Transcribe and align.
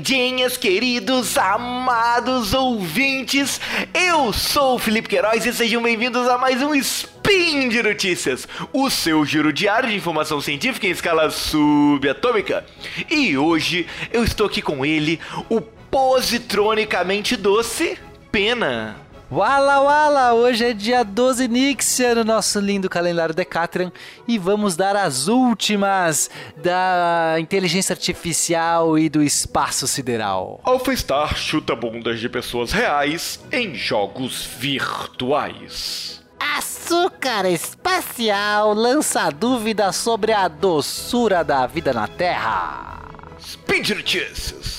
Bem-vindinhos, 0.00 0.56
queridos, 0.56 1.36
amados 1.36 2.54
ouvintes. 2.54 3.60
Eu 3.92 4.32
sou 4.32 4.76
o 4.76 4.78
Felipe 4.78 5.10
Queiroz 5.10 5.44
e 5.44 5.52
sejam 5.52 5.82
bem-vindos 5.82 6.26
a 6.26 6.38
mais 6.38 6.62
um 6.62 6.74
Spin 6.74 7.68
de 7.68 7.82
Notícias, 7.82 8.48
o 8.72 8.88
seu 8.88 9.26
giro 9.26 9.52
diário 9.52 9.90
de 9.90 9.94
informação 9.94 10.40
científica 10.40 10.86
em 10.86 10.90
escala 10.90 11.30
subatômica. 11.30 12.64
E 13.10 13.36
hoje 13.36 13.86
eu 14.10 14.24
estou 14.24 14.46
aqui 14.46 14.62
com 14.62 14.86
ele, 14.86 15.20
o 15.50 15.60
positronicamente 15.60 17.36
doce 17.36 17.98
Pena. 18.32 19.09
Wala 19.30 19.80
Wala! 19.80 20.34
Hoje 20.34 20.64
é 20.64 20.72
dia 20.72 21.04
12 21.04 21.46
Nixia 21.46 22.16
no 22.16 22.24
nosso 22.24 22.58
lindo 22.58 22.90
calendário 22.90 23.32
Decatran 23.32 23.92
e 24.26 24.36
vamos 24.36 24.74
dar 24.74 24.96
as 24.96 25.28
últimas 25.28 26.28
da 26.56 27.36
inteligência 27.38 27.92
artificial 27.92 28.98
e 28.98 29.08
do 29.08 29.22
espaço 29.22 29.86
sideral. 29.86 30.60
Alpha 30.64 30.92
chuta 31.36 31.76
bundas 31.76 32.18
de 32.18 32.28
pessoas 32.28 32.72
reais 32.72 33.38
em 33.52 33.72
jogos 33.72 34.44
virtuais. 34.58 36.20
Açúcar 36.40 37.48
espacial 37.48 38.74
lança 38.74 39.30
dúvidas 39.30 39.94
sobre 39.94 40.32
a 40.32 40.48
doçura 40.48 41.44
da 41.44 41.68
vida 41.68 41.92
na 41.92 42.08
Terra. 42.08 43.00
Speed 43.40 43.90
Notícias. 43.90 44.78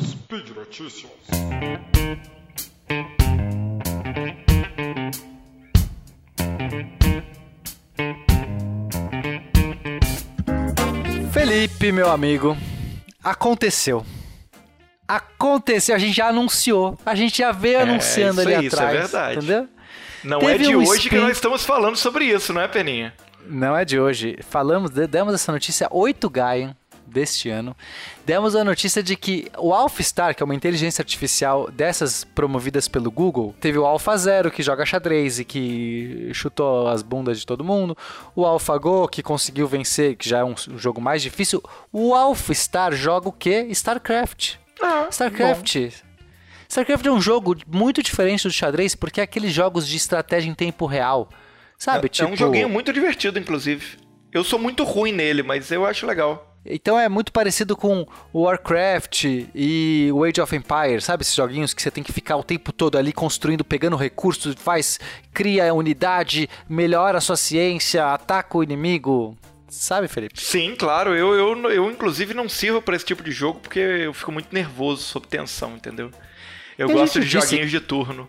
Speed 0.00 0.48
Notícias. 0.48 1.10
Felipe, 11.32 11.92
meu 11.92 12.10
amigo, 12.10 12.56
aconteceu. 13.22 14.04
Aconteceu, 15.06 15.94
a 15.94 15.98
gente 15.98 16.16
já 16.16 16.28
anunciou. 16.28 16.98
A 17.06 17.14
gente 17.14 17.38
já 17.38 17.52
veio 17.52 17.78
é, 17.78 17.82
anunciando 17.82 18.40
ali 18.40 18.54
aí, 18.54 18.66
atrás. 18.66 19.04
Isso 19.04 19.16
é 19.16 19.20
verdade. 19.20 19.36
Entendeu? 19.36 19.68
Não 20.24 20.38
Teve 20.40 20.64
é 20.64 20.68
de 20.68 20.76
um 20.76 20.80
hoje 20.80 21.02
spin... 21.02 21.08
que 21.08 21.18
nós 21.18 21.32
estamos 21.32 21.64
falando 21.64 21.96
sobre 21.96 22.24
isso, 22.24 22.52
não 22.52 22.60
é, 22.60 22.68
Peninha? 22.68 23.14
Não 23.46 23.76
é 23.76 23.84
de 23.84 23.98
hoje. 23.98 24.38
Falamos, 24.48 24.90
demos 24.90 25.32
essa 25.32 25.52
notícia 25.52 25.88
8 25.90 26.28
Gaian 26.28 26.76
deste 27.10 27.48
ano, 27.48 27.76
demos 28.24 28.54
a 28.56 28.64
notícia 28.64 29.02
de 29.02 29.16
que 29.16 29.50
o 29.58 29.74
AlphaStar, 29.74 30.34
que 30.34 30.42
é 30.42 30.44
uma 30.44 30.54
inteligência 30.54 31.02
artificial 31.02 31.70
dessas 31.70 32.24
promovidas 32.24 32.88
pelo 32.88 33.10
Google, 33.10 33.54
teve 33.60 33.78
o 33.78 33.84
AlphaZero, 33.84 34.50
que 34.50 34.62
joga 34.62 34.86
xadrez 34.86 35.38
e 35.38 35.44
que 35.44 36.30
chutou 36.32 36.88
as 36.88 37.02
bundas 37.02 37.40
de 37.40 37.46
todo 37.46 37.64
mundo, 37.64 37.96
o 38.34 38.46
AlphaGo, 38.46 39.08
que 39.08 39.22
conseguiu 39.22 39.66
vencer, 39.66 40.16
que 40.16 40.28
já 40.28 40.38
é 40.38 40.44
um 40.44 40.54
jogo 40.76 41.00
mais 41.00 41.22
difícil. 41.22 41.62
O 41.92 42.14
AlphaStar 42.14 42.92
joga 42.92 43.28
o 43.28 43.32
quê? 43.32 43.66
StarCraft. 43.70 44.54
Ah, 44.82 45.08
StarCraft. 45.10 45.76
Bom. 45.76 46.10
StarCraft 46.68 47.04
é 47.04 47.10
um 47.10 47.20
jogo 47.20 47.56
muito 47.66 48.02
diferente 48.02 48.44
do 48.44 48.52
xadrez, 48.52 48.94
porque 48.94 49.20
é 49.20 49.24
aqueles 49.24 49.52
jogos 49.52 49.88
de 49.88 49.96
estratégia 49.96 50.48
em 50.48 50.54
tempo 50.54 50.86
real. 50.86 51.28
Sabe? 51.76 52.06
É, 52.06 52.08
tipo... 52.08 52.24
é 52.24 52.28
um 52.28 52.32
tipo 52.32 52.44
joguinho 52.44 52.68
muito 52.68 52.92
divertido, 52.92 53.38
inclusive. 53.38 53.98
Eu 54.32 54.44
sou 54.44 54.58
muito 54.58 54.84
ruim 54.84 55.12
nele, 55.12 55.42
mas 55.42 55.70
eu 55.72 55.84
acho 55.84 56.06
legal. 56.06 56.49
Então 56.64 56.98
é 56.98 57.08
muito 57.08 57.32
parecido 57.32 57.76
com 57.76 58.06
o 58.32 58.42
Warcraft 58.42 59.24
e 59.54 60.10
o 60.12 60.24
Age 60.24 60.40
of 60.40 60.54
Empires, 60.54 61.04
sabe? 61.04 61.22
Esses 61.22 61.34
joguinhos 61.34 61.72
que 61.72 61.80
você 61.80 61.90
tem 61.90 62.04
que 62.04 62.12
ficar 62.12 62.36
o 62.36 62.44
tempo 62.44 62.72
todo 62.72 62.98
ali 62.98 63.12
construindo, 63.12 63.64
pegando 63.64 63.96
recursos, 63.96 64.54
faz, 64.54 65.00
cria 65.32 65.72
unidade, 65.72 66.48
melhora 66.68 67.18
a 67.18 67.20
sua 67.20 67.36
ciência, 67.36 68.12
ataca 68.12 68.58
o 68.58 68.62
inimigo. 68.62 69.36
Sabe, 69.68 70.08
Felipe? 70.08 70.40
Sim, 70.40 70.74
claro. 70.76 71.14
Eu, 71.14 71.32
eu, 71.34 71.70
eu 71.70 71.90
inclusive, 71.90 72.34
não 72.34 72.48
sirvo 72.48 72.82
para 72.82 72.96
esse 72.96 73.04
tipo 73.04 73.22
de 73.22 73.30
jogo 73.30 73.60
porque 73.60 73.78
eu 73.78 74.12
fico 74.12 74.32
muito 74.32 74.52
nervoso 74.52 75.02
sob 75.02 75.26
tensão, 75.28 75.76
entendeu? 75.76 76.10
Eu 76.76 76.90
gosto 76.90 77.20
de 77.20 77.26
disse... 77.26 77.40
joguinhos 77.40 77.70
de 77.70 77.80
turno. 77.80 78.28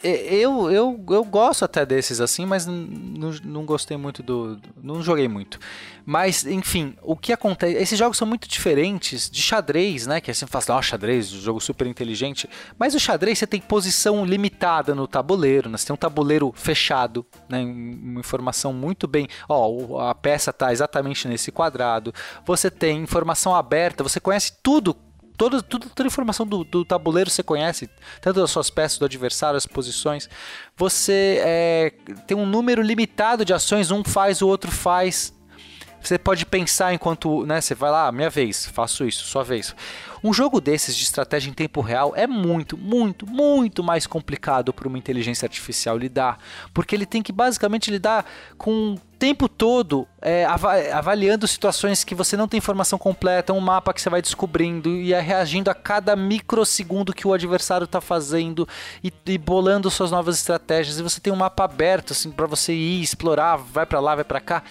É, 0.00 0.32
eu, 0.32 0.70
eu, 0.70 1.04
eu 1.10 1.24
gosto 1.24 1.64
até 1.64 1.84
desses 1.84 2.20
assim, 2.20 2.46
mas 2.46 2.66
não, 2.66 3.32
não 3.44 3.64
gostei 3.64 3.96
muito 3.96 4.22
do. 4.22 4.56
Não 4.80 5.02
joguei 5.02 5.26
muito. 5.26 5.58
Mas, 6.06 6.46
enfim, 6.46 6.94
o 7.02 7.16
que 7.16 7.32
acontece. 7.32 7.74
Esses 7.76 7.98
jogos 7.98 8.16
são 8.16 8.26
muito 8.26 8.48
diferentes 8.48 9.28
de 9.28 9.42
xadrez, 9.42 10.06
né? 10.06 10.20
Que 10.20 10.30
assim 10.30 10.46
fala 10.46 10.62
assim, 10.62 10.72
ó, 10.72 10.78
oh, 10.78 10.82
xadrez, 10.82 11.26
jogo 11.26 11.60
super 11.60 11.84
inteligente. 11.86 12.48
Mas 12.78 12.94
o 12.94 13.00
xadrez 13.00 13.40
você 13.40 13.46
tem 13.46 13.60
posição 13.60 14.24
limitada 14.24 14.94
no 14.94 15.08
tabuleiro, 15.08 15.68
né? 15.68 15.76
Você 15.76 15.86
tem 15.86 15.94
um 15.94 15.98
tabuleiro 15.98 16.52
fechado, 16.54 17.26
né? 17.48 17.60
Uma 17.60 18.20
informação 18.20 18.72
muito 18.72 19.08
bem. 19.08 19.26
Ó, 19.48 19.98
a 20.00 20.14
peça 20.14 20.52
tá 20.52 20.72
exatamente 20.72 21.26
nesse 21.26 21.50
quadrado. 21.50 22.14
Você 22.46 22.70
tem 22.70 23.02
informação 23.02 23.52
aberta, 23.52 24.04
você 24.04 24.20
conhece 24.20 24.52
tudo 24.62 24.96
toda, 25.38 25.62
toda, 25.62 25.86
toda 25.86 26.06
a 26.06 26.10
informação 26.10 26.44
do, 26.44 26.64
do, 26.64 26.84
tabuleiro 26.84 27.30
você 27.30 27.42
conhece, 27.42 27.88
tanto 28.20 28.40
das 28.40 28.50
suas 28.50 28.68
peças, 28.68 28.98
do 28.98 29.04
adversário, 29.04 29.56
as 29.56 29.64
posições. 29.64 30.28
Você 30.76 31.40
é, 31.42 31.92
tem 32.26 32.36
um 32.36 32.44
número 32.44 32.82
limitado 32.82 33.44
de 33.44 33.54
ações, 33.54 33.92
um 33.92 34.02
faz, 34.04 34.42
o 34.42 34.48
outro 34.48 34.70
faz. 34.70 35.32
Você 36.02 36.18
pode 36.18 36.46
pensar 36.46 36.94
enquanto, 36.94 37.44
né, 37.44 37.60
você 37.60 37.74
vai 37.74 37.90
lá, 37.90 38.08
ah, 38.08 38.12
minha 38.12 38.30
vez, 38.30 38.66
faço 38.66 39.04
isso, 39.04 39.24
sua 39.24 39.42
vez. 39.42 39.74
Um 40.22 40.32
jogo 40.32 40.60
desses 40.60 40.96
de 40.96 41.04
estratégia 41.04 41.50
em 41.50 41.52
tempo 41.52 41.80
real 41.80 42.12
é 42.16 42.26
muito, 42.26 42.76
muito, 42.76 43.26
muito 43.26 43.84
mais 43.84 44.06
complicado 44.06 44.72
para 44.72 44.88
uma 44.88 44.98
inteligência 44.98 45.46
artificial 45.46 45.96
lidar, 45.96 46.38
porque 46.74 46.94
ele 46.94 47.06
tem 47.06 47.22
que 47.22 47.32
basicamente 47.32 47.90
lidar 47.90 48.24
com 48.56 48.94
o 48.94 49.00
tempo 49.18 49.48
todo 49.48 50.06
é, 50.22 50.46
avaliando 50.92 51.46
situações 51.46 52.04
que 52.04 52.14
você 52.14 52.36
não 52.36 52.48
tem 52.48 52.58
informação 52.58 52.98
completa, 52.98 53.52
um 53.52 53.60
mapa 53.60 53.92
que 53.92 54.00
você 54.00 54.08
vai 54.08 54.22
descobrindo 54.22 54.90
e 54.90 55.12
é 55.12 55.20
reagindo 55.20 55.70
a 55.70 55.74
cada 55.74 56.14
microsegundo 56.14 57.12
que 57.12 57.26
o 57.26 57.32
adversário 57.32 57.84
está 57.84 58.00
fazendo 58.00 58.66
e, 59.02 59.12
e, 59.26 59.38
bolando 59.38 59.90
suas 59.90 60.10
novas 60.10 60.36
estratégias. 60.36 60.98
E 60.98 61.02
você 61.02 61.20
tem 61.20 61.32
um 61.32 61.36
mapa 61.36 61.64
aberto 61.64 62.12
assim 62.12 62.30
para 62.30 62.46
você 62.46 62.72
ir 62.72 63.02
explorar, 63.02 63.56
vai 63.56 63.86
para 63.86 64.00
lá, 64.00 64.14
vai 64.14 64.24
para 64.24 64.40
cá 64.40 64.62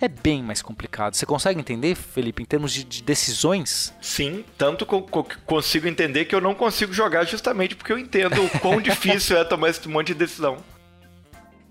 é 0.00 0.08
bem 0.08 0.42
mais 0.42 0.60
complicado. 0.60 1.14
Você 1.14 1.24
consegue 1.24 1.58
entender, 1.58 1.94
Felipe, 1.94 2.42
em 2.42 2.46
termos 2.46 2.72
de, 2.72 2.84
de 2.84 3.02
decisões? 3.02 3.94
Sim, 4.00 4.44
tanto 4.58 4.84
que 4.84 5.00
co 5.02 5.26
consigo 5.46 5.88
entender 5.88 6.26
que 6.26 6.34
eu 6.34 6.40
não 6.40 6.54
consigo 6.54 6.92
jogar 6.92 7.24
justamente 7.24 7.74
porque 7.74 7.92
eu 7.92 7.98
entendo 7.98 8.44
o 8.44 8.50
quão 8.60 8.80
difícil 8.82 9.38
é 9.38 9.44
tomar 9.44 9.70
esse 9.70 9.88
monte 9.88 10.08
de 10.08 10.14
decisão. 10.14 10.58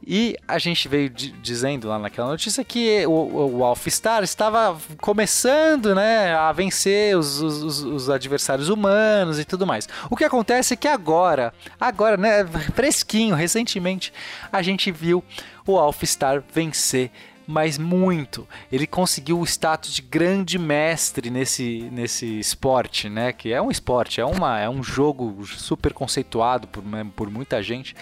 E 0.07 0.37
a 0.47 0.59
gente 0.59 0.87
veio 0.87 1.09
dizendo 1.09 1.87
lá 1.87 1.97
naquela 1.97 2.29
notícia 2.29 2.63
que 2.63 3.03
o, 3.07 3.57
o 3.57 3.63
Alphstar 3.63 4.23
estava 4.23 4.77
começando 5.01 5.95
né, 5.95 6.31
a 6.35 6.51
vencer 6.51 7.17
os, 7.17 7.41
os, 7.41 7.81
os, 7.81 8.09
adversários 8.09 8.69
humanos 8.69 9.39
e 9.39 9.45
tudo 9.45 9.65
mais. 9.65 9.89
O 10.07 10.15
que 10.15 10.23
acontece 10.23 10.75
é 10.75 10.77
que 10.77 10.87
agora, 10.87 11.51
agora, 11.79 12.17
né, 12.17 12.45
fresquinho, 12.75 13.33
recentemente, 13.33 14.13
a 14.51 14.61
gente 14.61 14.91
viu 14.91 15.23
o 15.65 15.75
Alphstar 15.75 16.43
vencer 16.53 17.09
mas 17.47 17.77
muito. 17.77 18.47
Ele 18.71 18.87
conseguiu 18.87 19.39
o 19.39 19.43
status 19.43 19.93
de 19.93 20.01
grande 20.01 20.57
mestre 20.57 21.29
nesse, 21.29 21.89
nesse 21.91 22.39
esporte, 22.39 23.09
né? 23.09 23.31
Que 23.31 23.53
é 23.53 23.61
um 23.61 23.71
esporte, 23.71 24.19
é, 24.19 24.25
uma, 24.25 24.59
é 24.59 24.69
um 24.69 24.83
jogo 24.83 25.45
super 25.45 25.93
conceituado 25.93 26.67
por, 26.67 26.83
né, 26.83 27.05
por 27.15 27.29
muita 27.29 27.61
gente. 27.61 27.95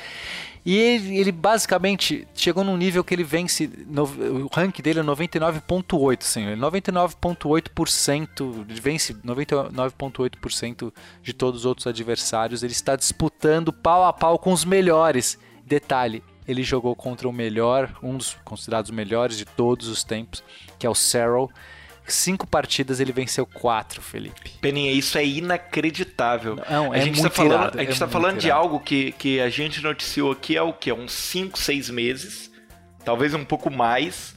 E 0.65 0.77
ele, 0.77 1.17
ele, 1.17 1.31
basicamente 1.31 2.25
chegou 2.33 2.63
num 2.63 2.77
nível 2.77 3.03
que 3.03 3.13
ele 3.13 3.23
vence. 3.23 3.69
No, 3.85 4.03
o 4.03 4.47
rank 4.47 4.79
dele 4.79 5.01
é 5.01 5.03
99,8, 5.03 6.23
senhor. 6.23 6.55
99,8%. 6.55 8.65
Vence 8.81 9.13
99,8% 9.13 10.93
de 11.21 11.33
todos 11.33 11.61
os 11.61 11.65
outros 11.65 11.85
adversários. 11.85 12.63
Ele 12.63 12.71
está 12.71 12.95
disputando 12.95 13.73
pau 13.73 14.05
a 14.05 14.13
pau 14.13 14.39
com 14.39 14.53
os 14.53 14.63
melhores. 14.63 15.37
Detalhe, 15.65 16.23
ele 16.47 16.63
jogou 16.63 16.95
contra 16.95 17.27
o 17.27 17.33
melhor, 17.33 17.89
um 18.01 18.17
dos 18.17 18.37
considerados 18.43 18.91
melhores 18.91 19.37
de 19.37 19.45
todos 19.45 19.87
os 19.87 20.03
tempos, 20.03 20.43
que 20.77 20.85
é 20.85 20.89
o 20.89 20.95
Serral. 20.95 21.49
Cinco 22.05 22.45
partidas 22.45 22.99
ele 22.99 23.13
venceu 23.13 23.45
quatro, 23.45 24.01
Felipe. 24.01 24.51
Peninha, 24.59 24.91
isso 24.91 25.17
é 25.17 25.25
inacreditável. 25.25 26.57
Não, 26.69 26.91
a 26.91 26.97
é 26.97 27.01
gente 27.01 27.21
muito 27.21 27.31
tá 27.31 27.43
falando, 27.43 27.79
A 27.79 27.83
gente 27.83 27.95
é 27.95 27.99
tá 27.99 28.07
falando 28.07 28.37
de 28.39 28.51
algo 28.51 28.79
que, 28.79 29.13
que 29.13 29.39
a 29.39 29.49
gente 29.49 29.81
noticiou 29.81 30.31
aqui 30.31 30.57
há 30.57 30.63
o 30.63 30.73
quê? 30.73 30.91
Uns 30.91 31.13
cinco, 31.13 31.57
seis 31.57 31.89
meses. 31.89 32.51
Talvez 33.05 33.33
um 33.33 33.45
pouco 33.45 33.71
mais. 33.71 34.35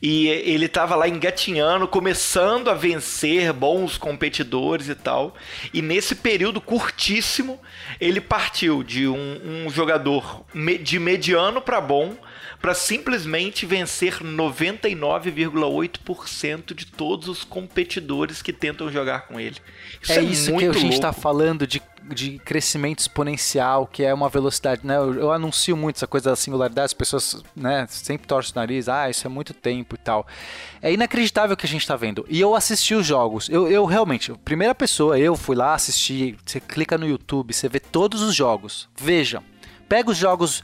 E 0.00 0.28
ele 0.28 0.66
estava 0.66 0.94
lá 0.94 1.08
engatinhando, 1.08 1.88
começando 1.88 2.68
a 2.68 2.74
vencer 2.74 3.52
bons 3.52 3.96
competidores 3.98 4.88
e 4.88 4.94
tal. 4.94 5.34
E 5.72 5.82
nesse 5.82 6.14
período 6.14 6.60
curtíssimo, 6.60 7.60
ele 8.00 8.20
partiu 8.20 8.82
de 8.82 9.08
um, 9.08 9.66
um 9.66 9.70
jogador 9.70 10.44
de 10.82 10.98
mediano 10.98 11.60
para 11.60 11.80
bom 11.80 12.16
para 12.60 12.74
simplesmente 12.74 13.64
vencer 13.64 14.18
99,8% 14.22 16.74
de 16.74 16.86
todos 16.86 17.28
os 17.28 17.44
competidores 17.44 18.42
que 18.42 18.52
tentam 18.52 18.90
jogar 18.90 19.28
com 19.28 19.38
ele. 19.38 19.58
Isso 20.02 20.12
é, 20.12 20.16
é 20.16 20.22
isso 20.22 20.56
que 20.56 20.66
a 20.66 20.72
gente 20.72 20.94
está 20.94 21.12
falando 21.12 21.64
de 21.66 21.80
de 22.14 22.38
crescimento 22.38 23.00
exponencial, 23.00 23.86
que 23.86 24.02
é 24.02 24.12
uma 24.12 24.28
velocidade, 24.28 24.86
né? 24.86 24.96
Eu, 24.96 25.14
eu, 25.14 25.32
anuncio 25.32 25.76
muito 25.76 25.96
essa 25.96 26.06
coisa 26.06 26.30
da 26.30 26.36
singularidade, 26.36 26.86
as 26.86 26.94
pessoas, 26.94 27.42
né, 27.54 27.86
sempre 27.88 28.26
torcem 28.26 28.52
o 28.54 28.58
nariz, 28.58 28.88
ah, 28.88 29.10
isso 29.10 29.26
é 29.26 29.30
muito 29.30 29.52
tempo 29.52 29.94
e 29.94 29.98
tal. 29.98 30.26
É 30.80 30.92
inacreditável 30.92 31.54
o 31.54 31.56
que 31.56 31.66
a 31.66 31.68
gente 31.68 31.86
tá 31.86 31.96
vendo. 31.96 32.24
E 32.28 32.40
eu 32.40 32.54
assisti 32.54 32.94
os 32.94 33.06
jogos. 33.06 33.48
Eu, 33.48 33.68
eu 33.68 33.84
realmente, 33.84 34.32
primeira 34.44 34.74
pessoa, 34.74 35.18
eu 35.18 35.36
fui 35.36 35.56
lá 35.56 35.74
assistir, 35.74 36.36
você 36.44 36.60
clica 36.60 36.96
no 36.96 37.06
YouTube, 37.06 37.52
você 37.52 37.68
vê 37.68 37.80
todos 37.80 38.22
os 38.22 38.34
jogos. 38.34 38.88
Veja. 38.96 39.42
Pega 39.88 40.10
os 40.10 40.18
jogos 40.18 40.62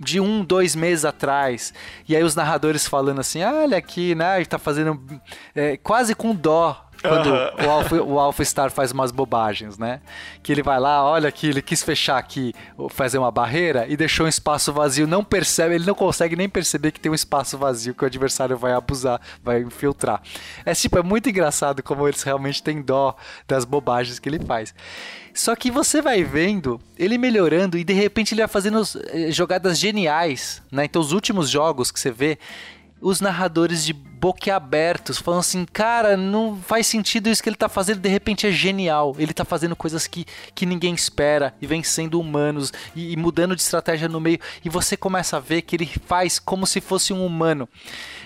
de 0.00 0.18
um, 0.18 0.42
dois 0.42 0.74
meses 0.74 1.04
atrás. 1.04 1.74
E 2.08 2.16
aí 2.16 2.24
os 2.24 2.34
narradores 2.34 2.88
falando 2.88 3.20
assim, 3.20 3.42
ah, 3.42 3.52
olha 3.52 3.76
aqui, 3.76 4.14
né? 4.14 4.38
Ele 4.38 4.46
tá 4.46 4.58
fazendo 4.58 5.00
é, 5.54 5.76
quase 5.76 6.14
com 6.14 6.34
dó 6.34 6.86
quando 7.02 7.30
uhum. 7.30 7.66
o, 7.66 7.70
Alpha, 7.70 8.02
o 8.02 8.18
Alpha 8.18 8.44
Star 8.44 8.70
faz 8.70 8.92
umas 8.92 9.10
bobagens, 9.10 9.78
né? 9.78 10.00
Que 10.42 10.52
ele 10.52 10.62
vai 10.62 10.78
lá, 10.78 11.04
olha 11.04 11.28
aqui, 11.28 11.48
ele 11.48 11.62
quis 11.62 11.82
fechar 11.82 12.18
aqui, 12.18 12.52
fazer 12.90 13.18
uma 13.18 13.30
barreira 13.30 13.86
e 13.88 13.96
deixou 13.96 14.26
um 14.26 14.28
espaço 14.28 14.72
vazio, 14.72 15.06
não 15.06 15.24
percebe, 15.24 15.74
ele 15.74 15.86
não 15.86 15.94
consegue 15.94 16.36
nem 16.36 16.48
perceber 16.48 16.90
que 16.90 17.00
tem 17.00 17.10
um 17.10 17.14
espaço 17.14 17.56
vazio 17.56 17.94
que 17.94 18.04
o 18.04 18.06
adversário 18.06 18.56
vai 18.56 18.72
abusar, 18.72 19.20
vai 19.42 19.60
infiltrar. 19.60 20.20
É 20.64 20.74
tipo, 20.74 20.98
é 20.98 21.02
muito 21.02 21.28
engraçado 21.28 21.82
como 21.82 22.06
eles 22.06 22.22
realmente 22.22 22.62
têm 22.62 22.82
dó 22.82 23.16
das 23.48 23.64
bobagens 23.64 24.18
que 24.18 24.28
ele 24.28 24.38
faz. 24.38 24.74
Só 25.40 25.56
que 25.56 25.70
você 25.70 26.02
vai 26.02 26.22
vendo 26.22 26.78
ele 26.98 27.16
melhorando 27.16 27.78
e 27.78 27.82
de 27.82 27.94
repente 27.94 28.34
ele 28.34 28.42
vai 28.42 28.48
fazendo 28.48 28.82
eh, 29.06 29.30
jogadas 29.30 29.78
geniais, 29.78 30.62
né? 30.70 30.84
Então 30.84 31.00
os 31.00 31.12
últimos 31.12 31.48
jogos 31.48 31.90
que 31.90 31.98
você 31.98 32.10
vê, 32.10 32.38
os 33.00 33.20
narradores 33.20 33.84
de 33.84 33.92
boquiabertos, 34.20 35.18
falando 35.18 35.40
assim, 35.40 35.64
cara, 35.64 36.14
não 36.14 36.56
faz 36.56 36.86
sentido 36.86 37.30
isso 37.30 37.42
que 37.42 37.48
ele 37.48 37.56
tá 37.56 37.70
fazendo, 37.70 38.00
de 38.00 38.08
repente 38.08 38.46
é 38.46 38.50
genial. 38.50 39.16
Ele 39.18 39.32
tá 39.32 39.46
fazendo 39.46 39.74
coisas 39.74 40.06
que, 40.06 40.26
que 40.54 40.66
ninguém 40.66 40.94
espera 40.94 41.54
e 41.60 41.66
vencendo 41.66 42.20
humanos 42.20 42.70
e, 42.94 43.12
e 43.12 43.16
mudando 43.16 43.56
de 43.56 43.62
estratégia 43.62 44.08
no 44.08 44.20
meio. 44.20 44.38
E 44.62 44.68
você 44.68 44.94
começa 44.94 45.38
a 45.38 45.40
ver 45.40 45.62
que 45.62 45.74
ele 45.74 45.86
faz 46.04 46.38
como 46.38 46.66
se 46.66 46.82
fosse 46.82 47.14
um 47.14 47.24
humano. 47.24 47.66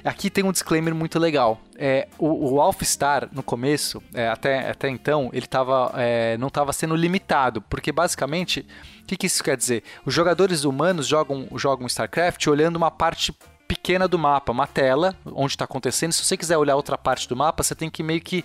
Aqui 0.05 0.29
tem 0.29 0.45
um 0.45 0.51
disclaimer 0.51 0.95
muito 0.95 1.19
legal. 1.19 1.61
É, 1.77 2.09
o, 2.19 2.55
o 2.55 2.61
Alphstar, 2.61 3.29
no 3.33 3.43
começo, 3.43 4.03
é, 4.13 4.29
até, 4.29 4.71
até 4.71 4.89
então, 4.89 5.31
ele 5.33 5.47
tava, 5.47 5.93
é, 5.97 6.37
não 6.39 6.49
estava 6.49 6.73
sendo 6.73 6.97
limitado, 6.97 7.63
porque 7.63 7.93
basicamente, 7.93 8.67
o 9.03 9.07
que, 9.07 9.17
que 9.17 9.27
isso 9.27 9.43
quer 9.45 9.57
dizer? 9.57 9.85
Os 10.05 10.13
jogadores 10.13 10.65
humanos 10.65 11.07
jogam, 11.07 11.47
jogam 11.55 11.87
StarCraft 11.87 12.49
olhando 12.49 12.77
uma 12.77 12.91
parte 12.91 13.33
pequena 13.75 14.07
do 14.07 14.19
mapa, 14.19 14.53
uma 14.53 14.67
tela 14.67 15.17
onde 15.27 15.53
está 15.53 15.65
acontecendo. 15.65 16.13
Se 16.13 16.25
você 16.25 16.37
quiser 16.37 16.57
olhar 16.57 16.77
outra 16.77 16.97
parte 16.97 17.29
do 17.29 17.37
mapa, 17.37 17.63
você 17.63 17.75
tem 17.75 17.91
que 17.91 18.03
meio 18.03 18.21
que, 18.21 18.45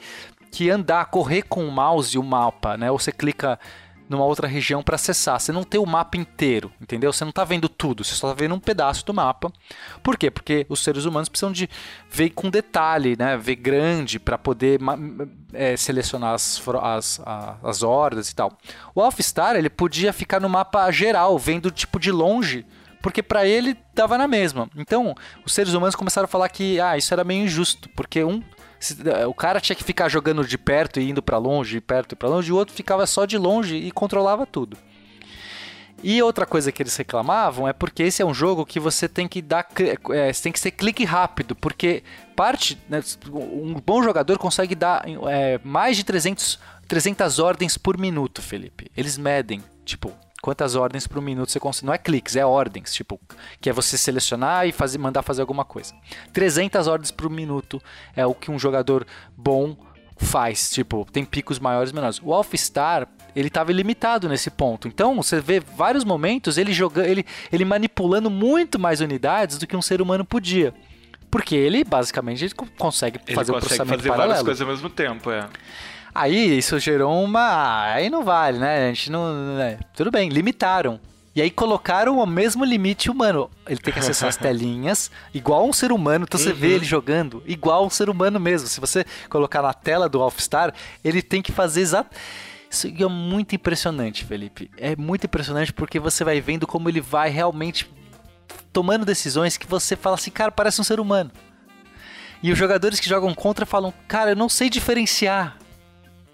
que 0.51 0.69
andar, 0.69 1.05
correr 1.05 1.43
com 1.43 1.65
o 1.65 1.71
mouse 1.71 2.15
e 2.15 2.19
o 2.19 2.23
mapa, 2.23 2.75
né? 2.75 2.89
Ou 2.89 2.97
você 2.97 3.11
clica 3.11 3.59
numa 4.09 4.25
outra 4.25 4.47
região 4.47 4.81
para 4.81 4.95
acessar. 4.95 5.39
Você 5.39 5.51
não 5.51 5.63
tem 5.63 5.79
o 5.79 5.85
mapa 5.85 6.17
inteiro, 6.17 6.71
entendeu? 6.81 7.13
Você 7.13 7.23
não 7.23 7.29
está 7.29 7.43
vendo 7.43 7.69
tudo, 7.69 8.03
você 8.03 8.15
só 8.15 8.31
está 8.31 8.41
vendo 8.41 8.55
um 8.55 8.59
pedaço 8.59 9.05
do 9.05 9.13
mapa. 9.13 9.53
Por 10.01 10.17
quê? 10.17 10.31
Porque 10.31 10.65
os 10.67 10.83
seres 10.83 11.05
humanos 11.05 11.29
precisam 11.29 11.51
de 11.51 11.69
ver 12.09 12.31
com 12.31 12.49
detalhe, 12.49 13.15
né? 13.15 13.37
Ver 13.37 13.55
grande 13.55 14.19
para 14.19 14.37
poder 14.37 14.79
é, 15.53 15.77
selecionar 15.77 16.33
as, 16.33 16.59
as, 16.81 17.21
as 17.63 17.83
hordas 17.83 18.31
e 18.31 18.35
tal. 18.35 18.51
O 18.95 19.01
Alphstar 19.01 19.55
ele 19.55 19.69
podia 19.69 20.11
ficar 20.11 20.39
no 20.39 20.49
mapa 20.49 20.89
geral, 20.89 21.37
vendo 21.37 21.69
tipo 21.69 21.99
de 21.99 22.11
longe 22.11 22.65
porque 23.01 23.23
para 23.23 23.45
ele 23.45 23.75
tava 23.95 24.17
na 24.17 24.27
mesma. 24.27 24.69
Então, 24.75 25.15
os 25.45 25.53
seres 25.53 25.73
humanos 25.73 25.95
começaram 25.95 26.25
a 26.25 26.29
falar 26.29 26.49
que 26.49 26.79
ah, 26.79 26.97
isso 26.97 27.13
era 27.13 27.23
meio 27.23 27.43
injusto, 27.43 27.89
porque 27.95 28.23
um 28.23 28.41
eh, 29.05 29.27
o 29.27 29.33
cara 29.33 29.59
tinha 29.59 29.75
que 29.75 29.83
ficar 29.83 30.09
jogando 30.09 30.45
de 30.45 30.57
perto 30.57 30.99
e 30.99 31.09
indo 31.09 31.21
para 31.21 31.37
longe, 31.37 31.71
de 31.71 31.81
perto 31.81 32.13
e 32.13 32.15
para 32.15 32.29
longe, 32.29 32.49
e 32.49 32.53
o 32.53 32.55
outro 32.55 32.73
ficava 32.73 33.05
só 33.05 33.25
de 33.25 33.37
longe 33.37 33.75
e 33.75 33.91
controlava 33.91 34.45
tudo. 34.45 34.77
E 36.01 36.21
outra 36.21 36.45
coisa 36.45 36.71
que 36.71 36.81
eles 36.81 36.95
reclamavam 36.95 37.67
é 37.67 37.73
porque 37.73 38.03
esse 38.03 38.21
é 38.21 38.25
um 38.25 38.33
jogo 38.33 38.65
que 38.65 38.79
você 38.79 39.07
tem 39.07 39.27
que 39.27 39.41
dar, 39.41 39.67
é, 40.11 40.31
tem 40.31 40.51
que 40.51 40.59
ser 40.59 40.71
clique 40.71 41.03
rápido, 41.03 41.55
porque 41.55 42.03
parte, 42.37 42.81
né, 42.87 43.01
um 43.29 43.73
bom 43.85 44.01
jogador 44.01 44.37
consegue 44.37 44.75
dar 44.75 45.03
é, 45.27 45.59
mais 45.61 45.97
de 45.97 46.05
300, 46.05 46.57
300 46.87 47.39
ordens 47.39 47.77
por 47.77 47.97
minuto, 47.97 48.41
Felipe. 48.41 48.89
Eles 48.95 49.17
medem, 49.17 49.61
tipo, 49.83 50.13
quantas 50.49 50.73
ordens 50.73 51.05
por 51.05 51.21
minuto 51.21 51.51
você 51.51 51.59
consegue. 51.59 51.85
Não 51.85 51.93
é 51.93 51.97
cliques, 51.99 52.35
é 52.35 52.43
ordens, 52.43 52.91
tipo, 52.91 53.19
que 53.61 53.69
é 53.69 53.73
você 53.73 53.95
selecionar 53.99 54.67
e 54.67 54.71
fazer, 54.71 54.97
mandar 54.97 55.21
fazer 55.21 55.41
alguma 55.41 55.63
coisa. 55.63 55.93
300 56.33 56.87
ordens 56.87 57.11
por 57.11 57.29
minuto 57.29 57.79
é 58.15 58.25
o 58.25 58.33
que 58.33 58.49
um 58.49 58.57
jogador 58.57 59.05
bom 59.37 59.77
faz, 60.17 60.71
tipo, 60.71 61.07
tem 61.13 61.23
picos 61.23 61.59
maiores 61.59 61.91
e 61.91 61.93
menores. 61.93 62.19
O 62.23 62.33
Alphstar, 62.33 63.07
ele 63.35 63.47
estava 63.47 63.71
limitado 63.71 64.27
nesse 64.27 64.49
ponto. 64.49 64.87
Então, 64.87 65.15
você 65.17 65.39
vê 65.39 65.59
vários 65.59 66.03
momentos 66.03 66.57
ele 66.57 66.73
jogando, 66.73 67.05
ele, 67.05 67.23
ele 67.51 67.63
manipulando 67.63 68.29
muito 68.31 68.79
mais 68.79 69.01
unidades 69.01 69.59
do 69.59 69.67
que 69.67 69.77
um 69.77 69.83
ser 69.83 70.01
humano 70.01 70.25
podia. 70.25 70.73
Porque 71.29 71.55
ele, 71.55 71.83
basicamente, 71.83 72.43
ele 72.43 72.53
consegue 72.75 73.19
ele 73.27 73.35
fazer 73.35 73.51
consegue 73.51 73.57
um 73.57 73.59
processamento 73.59 73.97
fazer 73.97 74.09
paralelo. 74.09 74.29
várias 74.29 74.45
coisas 74.45 74.61
ao 74.61 74.67
mesmo 74.67 74.89
tempo, 74.89 75.29
é. 75.29 75.47
Aí 76.19 76.57
isso 76.57 76.77
gerou 76.79 77.23
uma. 77.23 77.93
Aí 77.93 78.09
não 78.09 78.25
vale, 78.25 78.59
né? 78.59 78.87
A 78.89 78.93
gente 78.93 79.09
não. 79.09 79.55
Né? 79.55 79.79
Tudo 79.95 80.11
bem, 80.11 80.27
limitaram. 80.27 80.99
E 81.33 81.41
aí 81.41 81.49
colocaram 81.49 82.19
o 82.19 82.25
mesmo 82.25 82.65
limite 82.65 83.09
humano. 83.09 83.49
Ele 83.65 83.79
tem 83.79 83.93
que 83.93 83.99
acessar 84.01 84.27
as 84.27 84.35
telinhas, 84.37 85.09
igual 85.33 85.65
um 85.65 85.71
ser 85.71 85.93
humano. 85.93 86.25
Então 86.27 86.37
uhum. 86.37 86.45
você 86.45 86.51
vê 86.51 86.67
uhum. 86.67 86.73
ele 86.73 86.83
jogando, 86.83 87.41
igual 87.45 87.85
um 87.85 87.89
ser 87.89 88.09
humano 88.09 88.37
mesmo. 88.37 88.67
Se 88.67 88.81
você 88.81 89.05
colocar 89.29 89.61
na 89.61 89.73
tela 89.73 90.09
do 90.09 90.21
All-Star, 90.21 90.73
ele 91.05 91.21
tem 91.21 91.41
que 91.41 91.53
fazer 91.53 91.79
exato. 91.79 92.13
Isso 92.69 92.87
é 92.87 93.07
muito 93.07 93.55
impressionante, 93.55 94.25
Felipe. 94.25 94.69
É 94.75 94.97
muito 94.97 95.25
impressionante 95.25 95.71
porque 95.71 96.01
você 96.01 96.25
vai 96.25 96.41
vendo 96.41 96.67
como 96.67 96.89
ele 96.89 96.99
vai 96.99 97.29
realmente 97.29 97.89
tomando 98.73 99.05
decisões 99.05 99.55
que 99.55 99.65
você 99.65 99.95
fala 99.95 100.15
assim, 100.15 100.31
cara, 100.31 100.51
parece 100.51 100.81
um 100.81 100.83
ser 100.83 100.99
humano. 100.99 101.31
E 102.43 102.51
os 102.51 102.57
jogadores 102.57 102.99
que 102.99 103.07
jogam 103.07 103.33
contra 103.33 103.65
falam, 103.65 103.93
cara, 104.05 104.31
eu 104.31 104.35
não 104.35 104.49
sei 104.49 104.69
diferenciar 104.69 105.57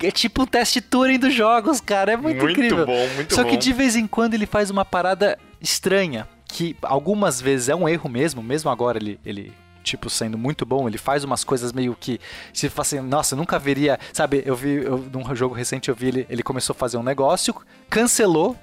é 0.01 0.11
tipo 0.11 0.43
um 0.43 0.45
teste 0.45 0.81
Turing 0.81 1.19
dos 1.19 1.33
jogos, 1.33 1.79
cara. 1.79 2.13
É 2.13 2.17
muito, 2.17 2.41
muito 2.41 2.51
incrível. 2.51 2.85
Bom, 2.85 3.07
muito 3.15 3.33
Só 3.33 3.43
bom. 3.43 3.49
que 3.49 3.57
de 3.57 3.73
vez 3.73 3.95
em 3.95 4.07
quando 4.07 4.33
ele 4.33 4.45
faz 4.45 4.69
uma 4.69 4.85
parada 4.85 5.37
estranha. 5.61 6.27
Que 6.47 6.75
algumas 6.81 7.41
vezes 7.41 7.69
é 7.69 7.75
um 7.75 7.89
erro 7.89 8.09
mesmo, 8.09 8.41
mesmo 8.41 8.69
agora 8.69 8.97
ele, 8.97 9.19
ele 9.25 9.51
tipo, 9.83 10.09
sendo 10.09 10.37
muito 10.37 10.65
bom, 10.65 10.87
ele 10.87 10.97
faz 10.97 11.23
umas 11.23 11.43
coisas 11.43 11.71
meio 11.71 11.95
que. 11.99 12.19
Se 12.53 12.69
fala 12.69 12.81
assim, 12.81 12.99
nossa, 13.01 13.35
eu 13.35 13.37
nunca 13.37 13.59
veria. 13.59 13.99
Sabe, 14.13 14.43
eu 14.45 14.55
vi, 14.55 14.83
eu, 14.83 14.97
num 15.11 15.35
jogo 15.35 15.53
recente, 15.53 15.89
eu 15.89 15.95
vi 15.95 16.07
ele, 16.07 16.27
ele 16.29 16.43
começou 16.43 16.73
a 16.73 16.77
fazer 16.77 16.97
um 16.97 17.03
negócio, 17.03 17.55
cancelou 17.89 18.57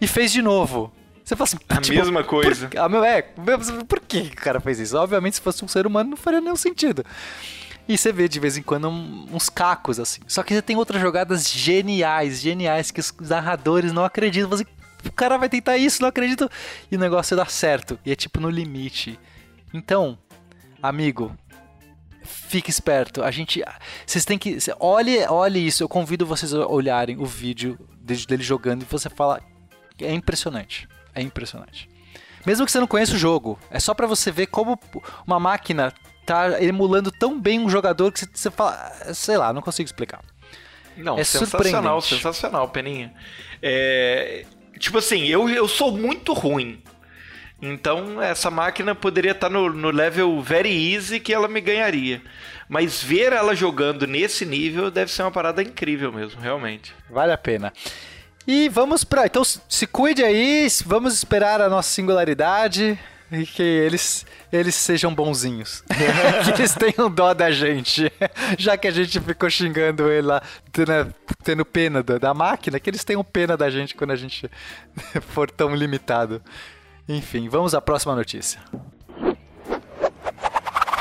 e 0.00 0.06
fez 0.06 0.32
de 0.32 0.42
novo. 0.42 0.92
Você 1.24 1.36
fala 1.36 1.44
assim, 1.44 1.58
a 1.68 1.80
tipo, 1.80 1.96
mesma 1.98 2.24
coisa. 2.24 2.68
Por, 2.68 2.78
ah, 2.78 3.06
é, 3.06 3.22
por 3.86 4.00
que 4.00 4.30
o 4.32 4.36
cara 4.36 4.60
fez 4.60 4.78
isso? 4.78 4.96
Obviamente, 4.96 5.34
se 5.34 5.42
fosse 5.42 5.62
um 5.62 5.68
ser 5.68 5.86
humano, 5.86 6.10
não 6.10 6.16
faria 6.16 6.40
nenhum 6.40 6.56
sentido. 6.56 7.04
E 7.88 7.96
você 7.96 8.12
vê 8.12 8.28
de 8.28 8.38
vez 8.38 8.58
em 8.58 8.62
quando 8.62 8.88
uns 8.88 9.48
cacos 9.48 9.98
assim. 9.98 10.20
Só 10.26 10.42
que 10.42 10.52
você 10.52 10.60
tem 10.60 10.76
outras 10.76 11.00
jogadas 11.00 11.48
geniais, 11.50 12.40
geniais, 12.40 12.90
que 12.90 13.00
os 13.00 13.14
narradores 13.20 13.92
não 13.92 14.04
acreditam. 14.04 14.50
Você, 14.50 14.66
o 15.06 15.12
cara 15.12 15.38
vai 15.38 15.48
tentar 15.48 15.78
isso, 15.78 16.02
não 16.02 16.08
acredito. 16.08 16.50
E 16.90 16.96
o 16.96 16.98
negócio 16.98 17.34
dá 17.34 17.46
certo. 17.46 17.98
E 18.04 18.12
é 18.12 18.14
tipo 18.14 18.40
no 18.40 18.50
limite. 18.50 19.18
Então, 19.72 20.18
amigo, 20.82 21.34
fique 22.22 22.68
esperto. 22.68 23.22
A 23.22 23.30
gente. 23.30 23.64
Vocês 24.06 24.26
têm 24.26 24.38
que. 24.38 24.58
Olhe, 24.78 25.26
olhe 25.26 25.66
isso. 25.66 25.82
Eu 25.82 25.88
convido 25.88 26.26
vocês 26.26 26.52
a 26.52 26.66
olharem 26.66 27.16
o 27.18 27.24
vídeo 27.24 27.78
dele 28.26 28.42
jogando 28.42 28.82
e 28.82 28.84
você 28.84 29.08
fala. 29.08 29.40
É 29.98 30.12
impressionante. 30.12 30.86
É 31.14 31.22
impressionante. 31.22 31.88
Mesmo 32.46 32.64
que 32.64 32.72
você 32.72 32.78
não 32.78 32.86
conheça 32.86 33.14
o 33.14 33.18
jogo, 33.18 33.58
é 33.70 33.80
só 33.80 33.94
para 33.94 34.06
você 34.06 34.30
ver 34.30 34.46
como 34.46 34.78
uma 35.26 35.40
máquina 35.40 35.92
tá 36.28 36.62
emulando 36.62 37.10
tão 37.10 37.40
bem 37.40 37.58
um 37.58 37.70
jogador 37.70 38.12
que 38.12 38.26
você 38.30 38.50
fala, 38.50 38.92
sei 39.14 39.38
lá, 39.38 39.50
não 39.50 39.62
consigo 39.62 39.86
explicar. 39.86 40.20
Não, 40.94 41.18
é 41.18 41.24
sensacional, 41.24 42.02
sensacional, 42.02 42.68
Peninha. 42.68 43.14
É, 43.62 44.44
tipo 44.78 44.98
assim, 44.98 45.24
eu, 45.24 45.48
eu 45.48 45.66
sou 45.66 45.90
muito 45.90 46.34
ruim. 46.34 46.82
Então 47.62 48.22
essa 48.22 48.50
máquina 48.50 48.94
poderia 48.94 49.30
estar 49.30 49.48
tá 49.48 49.52
no, 49.52 49.72
no 49.72 49.90
level 49.90 50.40
very 50.42 50.94
easy 50.94 51.18
que 51.18 51.32
ela 51.32 51.48
me 51.48 51.62
ganharia. 51.62 52.20
Mas 52.68 53.02
ver 53.02 53.32
ela 53.32 53.54
jogando 53.54 54.06
nesse 54.06 54.44
nível 54.44 54.90
deve 54.90 55.10
ser 55.10 55.22
uma 55.22 55.30
parada 55.30 55.62
incrível 55.62 56.12
mesmo, 56.12 56.40
realmente. 56.40 56.94
Vale 57.08 57.32
a 57.32 57.38
pena. 57.38 57.72
E 58.46 58.68
vamos 58.68 59.02
pra. 59.02 59.24
Então 59.24 59.42
se 59.44 59.86
cuide 59.86 60.22
aí, 60.22 60.68
vamos 60.84 61.14
esperar 61.14 61.60
a 61.62 61.70
nossa 61.70 61.88
singularidade 61.88 62.98
que 63.54 63.62
eles, 63.62 64.24
eles 64.50 64.74
sejam 64.74 65.14
bonzinhos. 65.14 65.84
que 66.44 66.62
eles 66.62 66.74
tenham 66.74 67.10
dó 67.10 67.34
da 67.34 67.50
gente. 67.50 68.10
Já 68.56 68.76
que 68.76 68.88
a 68.88 68.90
gente 68.90 69.20
ficou 69.20 69.50
xingando 69.50 70.10
ele 70.10 70.26
lá, 70.26 70.42
tendo, 70.72 71.14
tendo 71.44 71.64
pena 71.64 72.02
da, 72.02 72.18
da 72.18 72.32
máquina, 72.32 72.80
que 72.80 72.88
eles 72.88 73.04
tenham 73.04 73.22
pena 73.22 73.56
da 73.56 73.68
gente 73.68 73.94
quando 73.94 74.12
a 74.12 74.16
gente 74.16 74.50
for 75.28 75.50
tão 75.50 75.74
limitado. 75.74 76.42
Enfim, 77.06 77.48
vamos 77.48 77.74
à 77.74 77.80
próxima 77.80 78.14
notícia. 78.14 78.60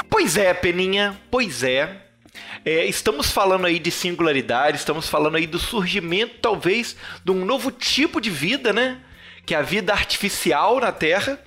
Pois 0.10 0.36
é, 0.36 0.54
Peninha, 0.54 1.20
pois 1.32 1.64
é. 1.64 2.04
É, 2.66 2.86
estamos 2.86 3.32
falando 3.32 3.66
aí 3.66 3.80
de 3.80 3.90
singularidade, 3.90 4.78
estamos 4.78 5.08
falando 5.08 5.38
aí 5.38 5.48
do 5.48 5.58
surgimento, 5.58 6.36
talvez, 6.42 6.98
de 7.24 7.32
um 7.32 7.46
novo 7.46 7.72
tipo 7.72 8.20
de 8.20 8.30
vida, 8.30 8.74
né? 8.74 9.00
Que 9.46 9.56
é 9.56 9.58
a 9.58 9.62
vida 9.62 9.94
artificial 9.94 10.80
na 10.82 10.92
Terra. 10.92 11.40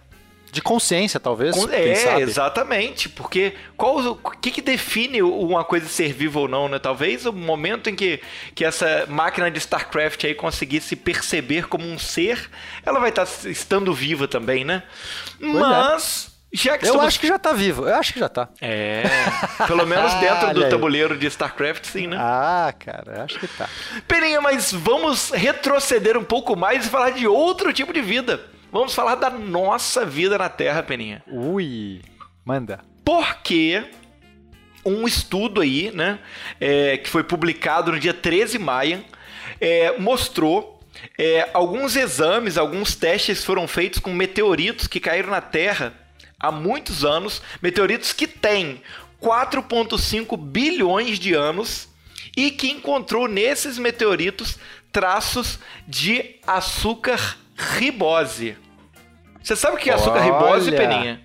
De 0.51 0.61
consciência, 0.61 1.21
talvez. 1.21 1.57
É, 1.69 2.21
exatamente. 2.21 3.09
Porque 3.09 3.55
qual 3.77 3.99
o 3.99 4.17
que, 4.17 4.51
que 4.51 4.61
define 4.61 5.23
uma 5.23 5.65
coisa 5.65 5.87
ser 5.87 6.13
viva 6.13 6.41
ou 6.41 6.49
não, 6.49 6.69
né? 6.69 6.79
Talvez 6.79 7.27
o 7.27 7.33
momento 7.33 7.89
em 7.89 7.95
que, 7.95 8.21
que 8.55 8.65
essa 8.65 9.07
máquina 9.09 9.51
de 9.51 9.59
StarCraft 9.59 10.25
aí 10.25 10.35
conseguisse 10.35 10.97
perceber 10.97 11.67
como 11.69 11.87
um 11.87 11.99
ser, 11.99 12.51
ela 12.85 12.99
vai 12.99 13.11
estar 13.11 13.27
estando 13.47 13.95
viva 13.95 14.27
também, 14.27 14.65
né? 14.65 14.83
Mas, 15.39 16.31
já 16.53 16.77
que 16.77 16.87
Eu 16.87 17.01
acho 17.01 17.21
que 17.21 17.29
já 17.29 17.39
tá 17.39 17.53
vivo. 17.53 17.87
Eu 17.87 17.95
acho 17.95 18.13
que 18.13 18.19
já 18.19 18.29
tá. 18.29 18.49
É, 18.61 19.05
pelo 19.67 19.87
menos 19.87 20.13
dentro 20.19 20.53
do 20.53 20.59
Olha 20.59 20.65
aí. 20.67 20.71
tabuleiro 20.71 21.17
de 21.17 21.27
StarCraft, 21.27 21.87
sim, 21.87 22.09
né? 22.09 22.17
Ah, 22.19 22.75
cara, 22.77 23.19
eu 23.19 23.23
acho 23.23 23.39
que 23.39 23.47
tá. 23.47 23.69
Peninha, 24.09 24.41
mas 24.41 24.73
vamos 24.73 25.31
retroceder 25.31 26.17
um 26.17 26.25
pouco 26.25 26.57
mais 26.57 26.87
e 26.87 26.89
falar 26.89 27.11
de 27.11 27.27
outro 27.27 27.73
tipo 27.73 27.93
de 27.93 28.01
vida. 28.01 28.41
Vamos 28.73 28.95
falar 28.95 29.17
da 29.17 29.31
nossa 29.31 30.07
vida 30.07 30.39
na 30.39 30.49
Terra, 30.49 30.83
Peninha. 30.83 31.23
Ui, 31.27 32.01
manda. 32.45 32.81
Porque 33.05 33.85
um 34.85 35.07
estudo 35.07 35.61
aí, 35.61 35.91
né, 35.93 36.21
é, 36.61 36.97
que 36.97 37.09
foi 37.09 37.25
publicado 37.25 37.91
no 37.91 37.99
dia 37.99 38.15
13 38.15 38.59
de 38.59 38.65
maio, 38.65 39.05
é, 39.61 39.99
mostrou 39.99 40.81
é, 41.19 41.51
alguns 41.53 41.97
exames, 41.97 42.57
alguns 42.57 42.95
testes 42.95 43.45
foram 43.45 43.67
feitos 43.67 43.99
com 43.99 44.13
meteoritos 44.13 44.87
que 44.87 45.01
caíram 45.01 45.31
na 45.31 45.41
Terra 45.41 45.93
há 46.39 46.53
muitos 46.53 47.05
anos, 47.05 47.43
meteoritos 47.61 48.13
que 48.13 48.27
têm 48.27 48.83
4,5 49.21 50.37
bilhões 50.37 51.19
de 51.19 51.35
anos 51.35 51.89
e 52.37 52.51
que 52.51 52.71
encontrou 52.71 53.27
nesses 53.27 53.79
meteoritos 53.79 54.59
traços 54.93 55.59
de 55.87 56.37
açúcar 56.47 57.39
ribose. 57.57 58.57
Você 59.43 59.57
sabe 59.57 59.77
o 59.77 59.79
que 59.79 59.91
é 59.91 59.95
açúcar 59.95 60.21
ribose. 60.21 60.71
Peninha? 60.73 61.21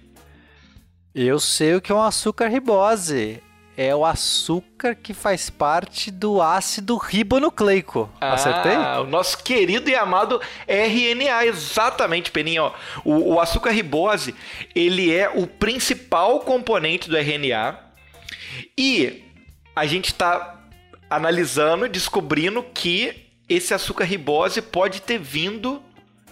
Eu 1.14 1.40
sei 1.40 1.76
o 1.76 1.82
que 1.82 1.92
é 1.92 1.96
um 1.96 2.02
açúcar 2.02 2.48
ribose. 2.48 3.42
É 3.78 3.94
o 3.94 4.06
açúcar 4.06 4.96
que 4.96 5.14
faz 5.14 5.50
parte 5.50 6.10
do 6.10 6.42
ácido 6.42 6.96
ribonucleico. 6.96 8.10
Acertei? 8.22 8.74
Ah, 8.74 9.02
o 9.02 9.06
nosso 9.06 9.44
querido 9.44 9.90
e 9.90 9.96
amado 9.96 10.40
RNA, 10.66 11.46
exatamente, 11.46 12.32
Peninha. 12.32 12.64
ó. 12.64 12.74
O, 13.04 13.34
o 13.34 13.40
açúcar 13.40 13.72
ribose, 13.72 14.34
ele 14.74 15.14
é 15.14 15.30
o 15.30 15.46
principal 15.46 16.40
componente 16.40 17.10
do 17.10 17.18
RNA 17.18 17.78
e 18.78 19.26
a 19.76 19.86
gente 19.86 20.06
está 20.06 20.62
analisando 21.10 21.86
e 21.86 21.90
descobrindo 21.90 22.64
que 22.64 23.25
esse 23.48 23.74
açúcar 23.74 24.06
ribose 24.06 24.62
pode 24.62 25.02
ter 25.02 25.20
vindo 25.20 25.82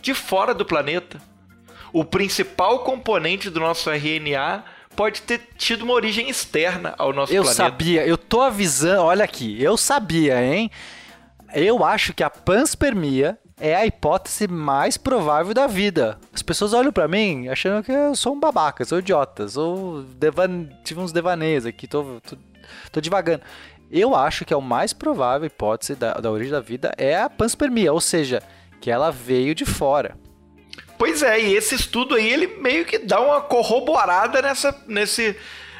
de 0.01 0.13
fora 0.13 0.53
do 0.53 0.65
planeta. 0.65 1.22
O 1.91 2.03
principal 2.03 2.79
componente 2.79 3.50
do 3.50 3.60
nosso 3.60 3.89
RNA 3.89 4.63
pode 4.96 5.22
ter 5.22 5.41
tido 5.58 5.84
uma 5.84 5.93
origem 5.93 6.29
externa 6.29 6.93
ao 6.98 7.13
nosso 7.13 7.34
Eu 7.34 7.43
planeta. 7.43 7.63
sabia, 7.63 8.05
eu 8.05 8.17
tô 8.17 8.41
avisando, 8.41 9.01
olha 9.03 9.24
aqui, 9.24 9.62
eu 9.62 9.77
sabia, 9.77 10.43
hein? 10.43 10.70
Eu 11.53 11.84
acho 11.86 12.13
que 12.13 12.24
a 12.24 12.29
panspermia 12.29 13.38
é 13.60 13.75
a 13.75 13.86
hipótese 13.86 14.48
mais 14.48 14.98
provável 14.98 15.53
da 15.53 15.67
vida. 15.67 16.20
As 16.34 16.41
pessoas 16.41 16.74
olham 16.74 16.91
pra 16.91 17.08
mim 17.08 17.48
achando 17.48 17.84
que 17.84 17.91
eu 17.91 18.15
sou 18.15 18.34
um 18.34 18.39
babaca, 18.39 18.84
sou 18.84 19.00
idiota, 19.00 19.48
sou 19.48 20.01
devan... 20.03 20.67
tive 20.84 21.00
uns 21.00 21.12
devaneios 21.12 21.65
aqui, 21.65 21.88
tô, 21.88 22.20
tô, 22.27 22.36
tô 22.91 23.00
divagando. 23.01 23.43
Eu 23.95 24.15
acho 24.15 24.43
que 24.43 24.53
o 24.55 24.59
mais 24.59 24.91
provável 24.91 25.45
hipótese 25.45 25.95
da, 25.95 26.13
da 26.15 26.31
origem 26.31 26.51
da 26.51 26.59
vida 26.59 26.91
é 26.97 27.15
a 27.15 27.29
panspermia, 27.29 27.93
ou 27.93 28.01
seja, 28.01 28.41
que 28.81 28.89
ela 28.89 29.12
veio 29.12 29.53
de 29.53 29.65
fora. 29.65 30.17
Pois 30.97 31.21
é, 31.21 31.39
e 31.39 31.53
esse 31.55 31.75
estudo 31.75 32.15
aí, 32.15 32.27
ele 32.27 32.47
meio 32.59 32.85
que 32.85 32.97
dá 32.97 33.19
uma 33.21 33.39
corroborada 33.41 34.41
nessa, 34.41 34.75
nesse, 34.88 35.35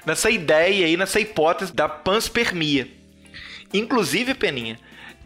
nessa 0.06 0.30
ideia 0.30 0.86
aí, 0.86 0.96
nessa 0.96 1.20
hipótese 1.20 1.74
da 1.74 1.90
panspermia. 1.90 2.88
Inclusive, 3.74 4.36
Peninha, 4.36 4.78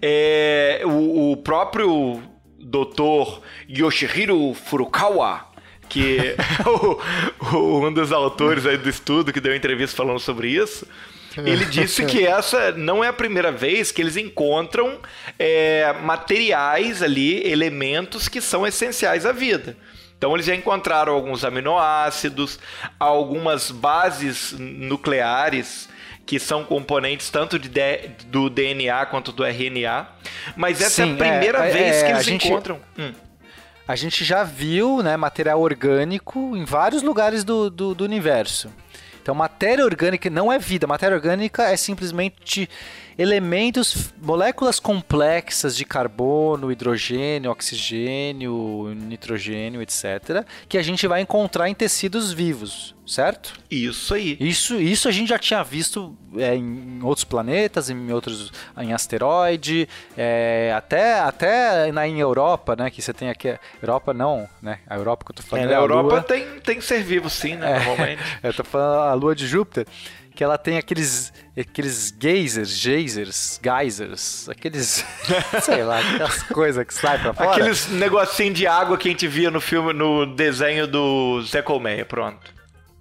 é, 0.02 0.82
o, 0.86 1.32
o 1.34 1.38
próprio 1.38 2.22
doutor 2.60 3.42
Yoshihiro 3.68 4.54
Furukawa, 4.54 5.46
que 5.90 6.18
é 6.20 6.36
o- 6.70 7.56
o- 7.58 7.86
um 7.88 7.92
dos 7.94 8.12
autores 8.14 8.66
aí 8.66 8.78
do 8.78 8.88
estudo 8.90 9.34
que 9.34 9.42
deu 9.42 9.54
entrevista 9.56 9.98
falando 9.98 10.20
sobre 10.20 10.50
isso, 10.50 10.88
ele 11.36 11.66
disse 11.66 12.06
que 12.06 12.26
essa 12.28 12.72
não 12.72 13.04
é 13.04 13.08
a 13.08 13.14
primeira 13.14 13.52
vez 13.52 13.92
que 13.92 14.02
eles 14.02 14.18
encontram 14.18 15.00
é, 15.38 15.94
materiais 16.02 17.02
ali, 17.02 17.46
elementos 17.50 18.28
que 18.28 18.42
são 18.42 18.66
essenciais 18.66 19.26
à 19.26 19.32
vida. 19.32 19.76
Então 20.18 20.34
eles 20.34 20.46
já 20.46 20.56
encontraram 20.56 21.14
alguns 21.14 21.44
aminoácidos, 21.44 22.60
algumas 23.00 23.70
bases 23.70 24.56
nucleares 24.58 25.88
que 26.26 26.40
são 26.40 26.64
componentes 26.64 27.30
tanto 27.30 27.58
de 27.58 27.70
do 28.26 28.50
DNA 28.50 29.06
quanto 29.06 29.32
do 29.32 29.46
RNA. 29.46 30.08
Mas 30.56 30.82
essa 30.82 31.04
é 31.04 31.06
Sim, 31.06 31.14
a 31.14 31.18
primeira 31.18 31.60
é, 31.66 31.72
vez 31.72 31.96
é, 31.96 32.06
que 32.06 32.12
eles 32.12 32.26
gente- 32.26 32.48
encontram. 32.48 32.80
Hum. 32.98 33.14
A 33.88 33.96
gente 33.96 34.26
já 34.26 34.44
viu 34.44 35.02
né, 35.02 35.16
material 35.16 35.62
orgânico 35.62 36.58
em 36.58 36.66
vários 36.66 37.02
lugares 37.02 37.46
do, 37.46 37.70
do, 37.70 37.96
do 37.96 38.04
universo. 38.04 38.70
Então, 39.28 39.36
matéria 39.36 39.84
orgânica 39.84 40.30
não 40.30 40.50
é 40.50 40.58
vida. 40.58 40.88
Matéria 40.88 41.14
orgânica 41.14 41.64
é 41.64 41.76
simplesmente 41.76 42.70
elementos, 43.18 44.14
moléculas 44.22 44.80
complexas 44.80 45.76
de 45.76 45.84
carbono, 45.84 46.72
hidrogênio, 46.72 47.52
oxigênio, 47.52 48.96
nitrogênio, 48.96 49.82
etc., 49.82 50.46
que 50.70 50.78
a 50.78 50.82
gente 50.82 51.06
vai 51.08 51.20
encontrar 51.20 51.68
em 51.68 51.74
tecidos 51.74 52.32
vivos, 52.32 52.96
certo? 53.06 53.54
Isso 53.70 54.14
aí. 54.14 54.38
Isso, 54.40 54.80
isso 54.80 55.10
a 55.10 55.12
gente 55.12 55.28
já 55.28 55.38
tinha 55.38 55.62
visto 55.62 56.18
é, 56.36 56.56
em 56.56 57.00
outros 57.04 57.24
planetas, 57.24 57.90
em 57.90 58.12
outros, 58.12 58.52
em 58.78 58.94
asteroide, 58.94 59.88
é, 60.18 60.74
até, 60.76 61.20
até 61.20 61.92
na 61.92 62.08
em 62.08 62.20
Europa, 62.20 62.76
né? 62.76 62.90
Que 62.90 63.02
você 63.02 63.14
tem 63.14 63.30
aqui, 63.30 63.58
Europa 63.82 64.14
não, 64.14 64.48
né? 64.62 64.80
A 64.88 64.96
Europa 64.96 65.26
que 65.26 65.32
eu 65.32 65.36
tô 65.36 65.44
É, 65.44 65.46
falando 65.46 65.66
na 65.66 65.72
é 65.72 65.76
a 65.76 65.80
Europa 65.80 66.10
Lua. 66.16 66.24
tem, 66.24 66.60
tem 66.60 66.82
ser 66.82 67.04
vivo 67.04 67.30
sim, 67.30 67.56
né? 67.56 67.76
Normalmente. 67.80 68.22
Eu 68.44 68.54
tô 68.54 68.64
falando 68.64 69.02
a 69.02 69.14
Lua 69.14 69.36
de 69.36 69.48
Júpiter, 69.48 69.86
que 70.36 70.44
ela 70.44 70.58
tem 70.58 70.78
aqueles, 70.78 71.34
aqueles 71.58 72.14
geysers, 72.20 72.70
geysers, 72.70 73.60
geysers, 73.64 74.48
aqueles, 74.50 75.04
sei 75.64 75.84
lá, 75.84 76.00
aquelas 76.00 76.44
coisas 76.44 76.86
que 76.86 76.94
saem 76.94 77.20
pra 77.22 77.34
fora. 77.34 77.52
Aqueles 77.52 77.88
negocinho 77.90 78.54
de 78.54 78.68
água 78.68 78.98
que 78.98 79.08
a 79.08 79.12
gente 79.12 79.28
via 79.28 79.50
no 79.50 79.60
filme, 79.60 79.94
no 79.94 80.26
desenho 80.36 80.86
do 80.88 81.42
Zé 81.44 81.62
Colmeia, 81.62 82.06
pronto. 82.06 82.57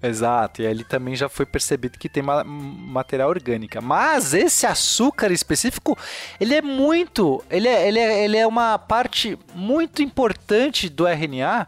Exato, 0.06 0.62
e 0.62 0.66
ali 0.66 0.84
também 0.84 1.16
já 1.16 1.28
foi 1.28 1.44
percebido 1.44 1.98
que 1.98 2.08
tem 2.08 2.22
ma- 2.22 2.44
material 2.44 3.28
orgânica. 3.28 3.80
Mas 3.80 4.34
esse 4.34 4.66
açúcar 4.66 5.32
específico, 5.32 5.98
ele 6.40 6.54
é 6.54 6.62
muito. 6.62 7.42
Ele 7.50 7.68
é, 7.68 7.88
ele 7.88 7.98
é, 7.98 8.25
ele 8.25 8.36
é 8.36 8.46
uma 8.46 8.78
parte 8.78 9.38
muito 9.54 10.02
importante 10.02 10.88
do 10.88 11.06
RNA. 11.06 11.66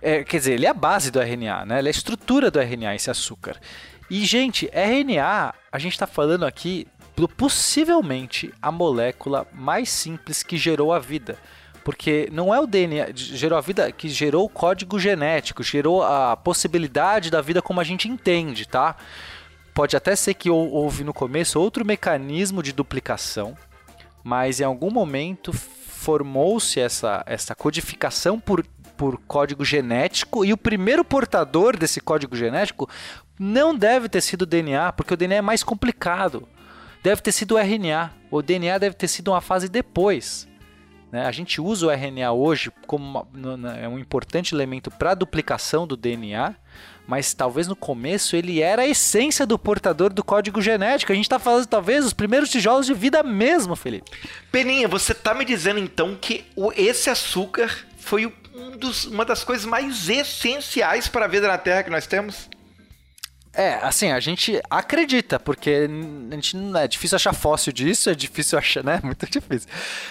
É, 0.00 0.22
quer 0.22 0.38
dizer, 0.38 0.52
ele 0.52 0.66
é 0.66 0.68
a 0.68 0.74
base 0.74 1.10
do 1.10 1.20
RNA, 1.20 1.64
né? 1.64 1.78
Ele 1.78 1.88
é 1.88 1.90
a 1.90 1.96
estrutura 1.96 2.50
do 2.50 2.60
RNA, 2.60 2.94
esse 2.94 3.10
açúcar. 3.10 3.56
E, 4.08 4.24
gente, 4.24 4.70
RNA, 4.72 5.54
a 5.72 5.78
gente 5.78 5.92
está 5.92 6.06
falando 6.06 6.44
aqui 6.46 6.86
do 7.16 7.26
possivelmente 7.26 8.52
a 8.60 8.70
molécula 8.70 9.46
mais 9.52 9.88
simples 9.88 10.42
que 10.42 10.56
gerou 10.56 10.92
a 10.92 10.98
vida. 10.98 11.38
Porque 11.86 12.28
não 12.32 12.52
é 12.52 12.58
o 12.58 12.66
DNA 12.66 13.12
gerou 13.14 13.56
a 13.56 13.60
vida 13.60 13.92
que 13.92 14.08
gerou 14.08 14.44
o 14.44 14.48
código 14.48 14.98
genético, 14.98 15.62
gerou 15.62 16.02
a 16.02 16.36
possibilidade 16.36 17.30
da 17.30 17.40
vida 17.40 17.62
como 17.62 17.78
a 17.80 17.84
gente 17.84 18.08
entende, 18.08 18.66
tá? 18.66 18.96
Pode 19.72 19.96
até 19.96 20.16
ser 20.16 20.34
que 20.34 20.50
hou- 20.50 20.68
houve 20.72 21.04
no 21.04 21.14
começo 21.14 21.60
outro 21.60 21.84
mecanismo 21.86 22.60
de 22.60 22.72
duplicação, 22.72 23.56
mas 24.24 24.58
em 24.58 24.64
algum 24.64 24.90
momento 24.90 25.52
formou-se 25.52 26.80
essa, 26.80 27.22
essa 27.24 27.54
codificação 27.54 28.40
por, 28.40 28.66
por 28.96 29.16
código 29.18 29.64
genético 29.64 30.44
e 30.44 30.52
o 30.52 30.56
primeiro 30.56 31.04
portador 31.04 31.76
desse 31.76 32.00
código 32.00 32.34
genético 32.34 32.90
não 33.38 33.72
deve 33.72 34.08
ter 34.08 34.22
sido 34.22 34.42
o 34.42 34.46
DNA, 34.46 34.90
porque 34.90 35.14
o 35.14 35.16
DNA 35.16 35.36
é 35.36 35.40
mais 35.40 35.62
complicado. 35.62 36.48
Deve 37.00 37.22
ter 37.22 37.30
sido 37.30 37.54
o 37.54 37.58
RNA. 37.58 38.10
O 38.28 38.42
DNA 38.42 38.76
deve 38.76 38.96
ter 38.96 39.06
sido 39.06 39.30
uma 39.30 39.40
fase 39.40 39.68
depois. 39.68 40.48
Né? 41.12 41.26
A 41.26 41.32
gente 41.32 41.60
usa 41.60 41.86
o 41.86 41.90
RNA 41.90 42.32
hoje 42.32 42.70
como 42.86 43.26
é 43.80 43.88
um 43.88 43.98
importante 43.98 44.54
elemento 44.54 44.90
para 44.90 45.12
a 45.12 45.14
duplicação 45.14 45.86
do 45.86 45.96
DNA, 45.96 46.54
mas 47.06 47.32
talvez 47.32 47.68
no 47.68 47.76
começo 47.76 48.34
ele 48.34 48.60
era 48.60 48.82
a 48.82 48.86
essência 48.86 49.46
do 49.46 49.58
portador 49.58 50.12
do 50.12 50.24
código 50.24 50.60
genético. 50.60 51.12
A 51.12 51.14
gente 51.14 51.24
está 51.26 51.38
falando 51.38 51.66
talvez 51.66 52.04
os 52.04 52.12
primeiros 52.12 52.50
tijolos 52.50 52.86
de 52.86 52.94
vida 52.94 53.22
mesmo, 53.22 53.76
Felipe. 53.76 54.10
Peninha, 54.50 54.88
você 54.88 55.14
tá 55.14 55.32
me 55.32 55.44
dizendo 55.44 55.78
então 55.78 56.16
que 56.20 56.44
esse 56.76 57.08
açúcar 57.08 57.70
foi 57.96 58.26
um 58.54 58.76
dos- 58.76 59.04
uma 59.04 59.24
das 59.24 59.44
coisas 59.44 59.64
mais 59.64 60.08
essenciais 60.08 61.06
para 61.08 61.26
a 61.26 61.28
vida 61.28 61.46
na 61.46 61.58
Terra 61.58 61.82
que 61.84 61.90
nós 61.90 62.06
temos? 62.06 62.48
É, 63.56 63.74
assim, 63.82 64.12
a 64.12 64.20
gente 64.20 64.60
acredita, 64.68 65.40
porque 65.40 65.88
a 66.30 66.34
gente 66.34 66.56
não 66.56 66.78
é 66.78 66.86
difícil 66.86 67.16
achar 67.16 67.32
fóssil 67.32 67.72
disso, 67.72 68.10
é 68.10 68.14
difícil 68.14 68.58
achar, 68.58 68.84
né? 68.84 69.00
Muito 69.04 69.24
difícil. 69.26 69.68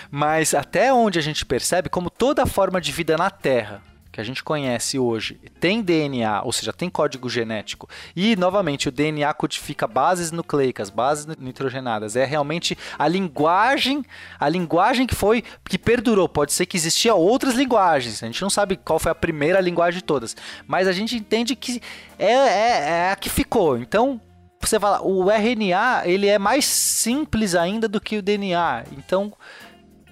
Mas 0.10 0.56
até 0.56 0.92
onde 0.92 1.20
a 1.20 1.22
gente 1.22 1.46
percebe, 1.46 1.88
como 1.88 2.10
toda 2.10 2.46
forma 2.48 2.82
de 2.82 2.92
vida 2.92 3.16
na 3.16 3.30
Terra 3.30 3.84
que 4.16 4.22
a 4.22 4.24
gente 4.24 4.42
conhece 4.42 4.98
hoje 4.98 5.38
tem 5.60 5.82
DNA, 5.82 6.42
ou 6.44 6.54
seja, 6.54 6.72
tem 6.72 6.90
código 6.90 7.30
genético, 7.30 7.90
e 8.16 8.38
novamente 8.38 8.88
o 8.88 8.92
DNA 8.92 9.34
codifica 9.34 9.86
bases 9.86 10.32
nucleicas, 10.32 10.90
bases 10.90 11.26
nitrogenadas, 11.38 12.16
é 12.16 12.24
realmente 12.24 12.78
a 12.98 13.10
linguagem, 13.10 14.06
a 14.40 14.48
linguagem 14.48 15.06
que 15.06 15.14
foi 15.14 15.44
que 15.68 15.78
perdurou. 15.78 16.30
Pode 16.30 16.54
ser 16.54 16.66
que 16.66 16.78
existia 16.78 17.14
outras 17.14 17.56
linguagens, 17.56 18.24
a 18.24 18.28
gente 18.28 18.42
não 18.42 18.50
sabe 18.50 18.78
qual 18.78 19.00
foi 19.00 19.12
a 19.12 19.16
primeira 19.16 19.60
linguagem 19.60 20.00
de 20.00 20.06
todas, 20.06 20.34
mas 20.66 20.88
a 20.88 20.94
gente 20.94 21.18
entende 21.18 21.54
que 21.54 21.82
é, 22.18 22.32
é, 22.32 22.90
é 22.90 23.12
a 23.12 23.18
que 23.18 23.30
ficou. 23.30 23.78
Então 23.78 24.22
você 24.62 24.80
fala, 24.80 25.02
o 25.02 25.30
RNA 25.30 26.04
ele 26.06 26.28
é 26.28 26.40
mais 26.40 26.64
simples 26.64 27.54
ainda 27.54 27.90
do 27.90 28.00
que 28.00 28.18
o 28.18 28.22
DNA. 28.22 28.86
Então 28.98 29.34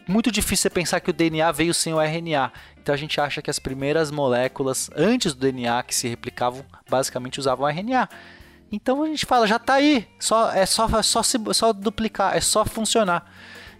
muito 0.07 0.31
difícil 0.31 0.63
você 0.63 0.69
pensar 0.69 0.99
que 0.99 1.09
o 1.09 1.13
DNA 1.13 1.51
veio 1.51 1.73
sem 1.73 1.93
o 1.93 2.01
RNA. 2.01 2.51
Então 2.83 2.93
a 2.93 2.97
gente 2.97 3.19
acha 3.21 3.41
que 3.41 3.49
as 3.49 3.59
primeiras 3.59 4.11
moléculas 4.11 4.89
antes 4.93 5.33
do 5.33 5.39
DNA 5.39 5.81
que 5.83 5.95
se 5.95 6.09
replicavam 6.09 6.65
basicamente 6.89 7.39
usavam 7.39 7.65
RNA. 7.65 8.09
Então 8.69 9.03
a 9.03 9.07
gente 9.07 9.25
fala, 9.25 9.47
já 9.47 9.55
está 9.55 9.75
aí, 9.75 10.05
só 10.19 10.51
é 10.51 10.65
só 10.65 10.89
é 10.99 11.01
só 11.01 11.23
se, 11.23 11.37
só 11.53 11.71
duplicar, 11.71 12.35
é 12.35 12.41
só 12.41 12.65
funcionar. 12.65 13.31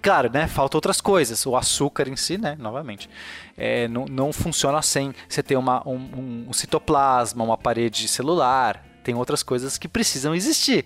Claro, 0.02 0.30
né? 0.32 0.48
Falta 0.48 0.78
outras 0.78 1.02
coisas. 1.02 1.46
O 1.46 1.56
açúcar 1.58 2.08
em 2.08 2.16
si, 2.16 2.38
né? 2.38 2.56
Novamente, 2.58 3.10
é, 3.58 3.90
não, 3.90 4.06
não 4.06 4.32
funciona 4.32 4.82
sem 4.82 5.14
você 5.28 5.44
ter 5.44 5.58
uma, 5.58 5.86
um, 5.88 6.46
um 6.48 6.54
citoplasma, 6.54 7.44
uma 7.44 7.58
parede 7.58 8.08
celular. 8.08 8.86
Tem 9.04 9.16
outras 9.16 9.44
coisas 9.44 9.78
que 9.78 9.90
precisam 9.90 10.34
existir. 10.34 10.86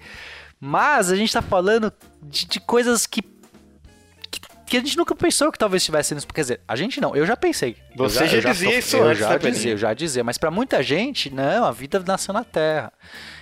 Mas 0.60 1.12
a 1.12 1.16
gente 1.16 1.30
está 1.30 1.42
falando 1.42 1.94
de, 2.24 2.48
de 2.48 2.60
coisas 2.60 3.06
que 3.06 3.22
que 4.68 4.78
a 4.78 4.80
gente 4.82 4.98
nunca 4.98 5.16
pensou 5.16 5.52
que 5.52 5.58
talvez 5.58 5.82
estivesse 5.82 6.14
nisso. 6.14 6.28
Quer 6.28 6.42
dizer, 6.42 6.62
a 6.68 6.76
gente 6.76 7.00
não, 7.00 7.16
eu 7.16 7.26
já 7.26 7.38
pensei. 7.38 7.78
Você 7.96 8.28
já, 8.28 8.40
já, 8.42 8.52
dizia 8.52 8.80
isso 8.80 8.98
eu 8.98 9.06
antes, 9.06 9.20
já 9.20 9.30
né, 9.30 9.38
dizia, 9.38 9.72
eu 9.72 9.78
já 9.78 9.94
dizia, 9.94 10.24
mas 10.24 10.38
para 10.38 10.52
muita 10.52 10.84
gente, 10.84 11.34
não, 11.34 11.66
a 11.66 11.72
vida 11.72 12.04
nasceu 12.06 12.34
na 12.34 12.44
Terra 12.44 12.92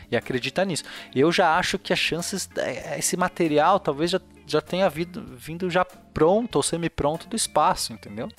e 0.10 0.16
acredita 0.16 0.64
nisso. 0.64 0.84
Eu 1.14 1.32
já 1.32 1.58
acho 1.58 1.80
que 1.80 1.92
as 1.92 2.00
chances, 2.00 2.48
é, 2.58 3.00
esse 3.00 3.18
material 3.18 3.80
talvez 3.80 4.12
já, 4.12 4.22
já 4.46 4.62
tenha 4.62 4.88
vindo, 4.90 5.24
vindo 5.36 5.70
já 5.70 5.84
pronto 5.84 6.58
ou 6.58 6.64
semi-pronto 6.64 7.28
do 7.28 7.36
espaço, 7.36 7.92
entendeu? 7.92 8.30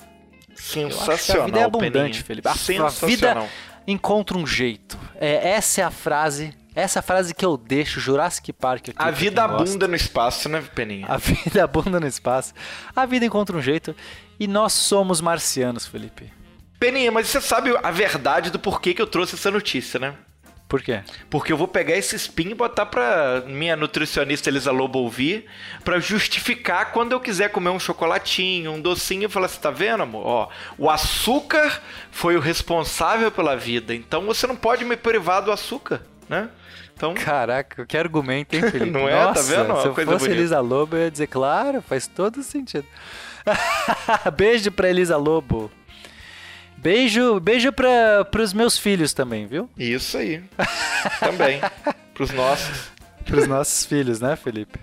Sensacional. 0.55 1.43
a 1.43 1.45
vida 1.45 1.59
é 1.59 1.63
abundante, 1.63 2.23
Peninha. 2.23 2.23
Felipe. 2.23 2.47
A, 2.47 2.85
a 2.85 2.89
vida 2.89 3.47
encontra 3.85 4.37
um 4.37 4.47
jeito. 4.47 4.97
É, 5.15 5.49
essa 5.49 5.81
é 5.81 5.83
a 5.83 5.91
frase 5.91 6.53
essa 6.81 7.01
frase 7.01 7.33
que 7.33 7.43
eu 7.43 7.57
deixo, 7.57 7.99
Jurassic 7.99 8.53
Park. 8.53 8.89
Aqui, 8.89 8.95
a 8.97 9.09
vida 9.09 9.43
abunda 9.43 9.87
no 9.87 9.95
espaço, 9.95 10.47
né, 10.47 10.63
Peninha? 10.75 11.07
A 11.09 11.17
vida 11.17 11.63
abunda 11.63 11.99
no 11.99 12.07
espaço. 12.07 12.53
A 12.95 13.05
vida 13.05 13.25
encontra 13.25 13.57
um 13.57 13.61
jeito. 13.61 13.95
E 14.39 14.47
nós 14.47 14.73
somos 14.73 15.19
marcianos, 15.19 15.87
Felipe. 15.87 16.31
Peninha, 16.79 17.11
mas 17.11 17.27
você 17.27 17.41
sabe 17.41 17.75
a 17.81 17.89
verdade 17.89 18.51
do 18.51 18.59
porquê 18.59 18.93
que 18.93 19.01
eu 19.01 19.07
trouxe 19.07 19.33
essa 19.33 19.49
notícia, 19.49 19.99
né? 19.99 20.13
Por 20.67 20.81
quê? 20.81 21.01
Porque 21.29 21.51
eu 21.51 21.57
vou 21.57 21.67
pegar 21.67 21.95
esse 21.95 22.15
spin 22.17 22.49
e 22.49 22.53
botar 22.53 22.85
pra 22.85 23.41
minha 23.47 23.75
nutricionista 23.75 24.49
Elisa 24.49 24.69
Lobo 24.69 24.99
ouvir, 24.99 25.45
pra 25.83 25.97
justificar 25.97 26.91
quando 26.91 27.13
eu 27.13 27.21
quiser 27.21 27.49
comer 27.49 27.69
um 27.69 27.79
chocolatinho, 27.79 28.73
um 28.73 28.81
docinho, 28.81 29.25
e 29.25 29.29
falar 29.29 29.45
assim, 29.45 29.61
tá 29.61 29.71
vendo, 29.71 30.03
amor? 30.03 30.25
Ó, 30.25 30.49
o 30.77 30.89
açúcar 30.89 31.81
foi 32.11 32.35
o 32.35 32.41
responsável 32.41 33.31
pela 33.31 33.55
vida, 33.55 33.95
então 33.95 34.25
você 34.25 34.45
não 34.45 34.57
pode 34.57 34.83
me 34.83 34.97
privar 34.97 35.41
do 35.41 35.53
açúcar, 35.53 36.01
né? 36.29 36.49
Então... 36.93 37.13
Caraca, 37.13 37.85
que 37.85 37.97
argumento, 37.97 38.55
hein, 38.55 38.61
Felipe? 38.71 38.91
Não 38.91 39.07
é? 39.07 39.13
Nossa, 39.13 39.33
tá 39.33 39.63
vendo? 39.63 39.81
Se 39.81 39.87
eu 39.87 39.93
coisa 39.93 40.11
fosse 40.11 40.25
bonita. 40.25 40.39
Elisa 40.41 40.59
Lobo, 40.59 40.95
eu 40.95 41.03
ia 41.03 41.11
dizer, 41.11 41.27
claro, 41.27 41.81
faz 41.81 42.07
todo 42.07 42.41
sentido. 42.41 42.85
beijo 44.35 44.71
pra 44.71 44.89
Elisa 44.89 45.17
Lobo. 45.17 45.71
Beijo, 46.77 47.39
beijo 47.39 47.71
pra, 47.71 48.23
pros 48.25 48.53
meus 48.53 48.77
filhos 48.77 49.13
também, 49.13 49.47
viu? 49.47 49.69
Isso 49.77 50.17
aí. 50.17 50.43
também. 51.19 51.59
Pros 52.13 52.31
nossos. 52.31 52.91
Pros 53.25 53.47
nossos 53.47 53.85
filhos, 53.85 54.19
né, 54.19 54.35
Felipe? 54.35 54.79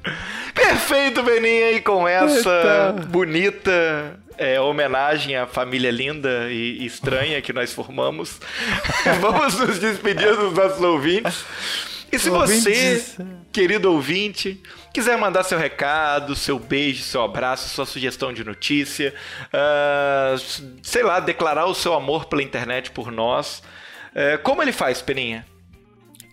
Perfeito, 0.74 1.22
Beninha, 1.22 1.70
e 1.70 1.80
com 1.80 2.06
essa 2.06 2.90
Eita. 2.90 3.06
bonita 3.06 4.18
é, 4.36 4.60
homenagem 4.60 5.36
à 5.36 5.46
família 5.46 5.88
linda 5.88 6.50
e 6.50 6.84
estranha 6.84 7.40
que 7.40 7.52
nós 7.52 7.72
formamos, 7.72 8.40
vamos 9.20 9.56
nos 9.56 9.78
despedir 9.78 10.34
dos 10.34 10.52
nossos 10.52 10.80
ouvintes. 10.80 11.44
E 12.10 12.18
se 12.18 12.28
você, 12.28 13.04
querido 13.52 13.92
ouvinte, 13.92 14.60
quiser 14.92 15.16
mandar 15.16 15.44
seu 15.44 15.58
recado, 15.58 16.34
seu 16.34 16.58
beijo, 16.58 17.04
seu 17.04 17.22
abraço, 17.22 17.68
sua 17.68 17.86
sugestão 17.86 18.32
de 18.32 18.42
notícia, 18.42 19.14
ah, 19.52 20.34
sei 20.82 21.04
lá, 21.04 21.20
declarar 21.20 21.66
o 21.66 21.74
seu 21.74 21.94
amor 21.94 22.24
pela 22.24 22.42
internet 22.42 22.90
por 22.90 23.12
nós, 23.12 23.62
eh, 24.12 24.38
como 24.38 24.60
ele 24.60 24.72
faz, 24.72 25.00
Peninha? 25.00 25.46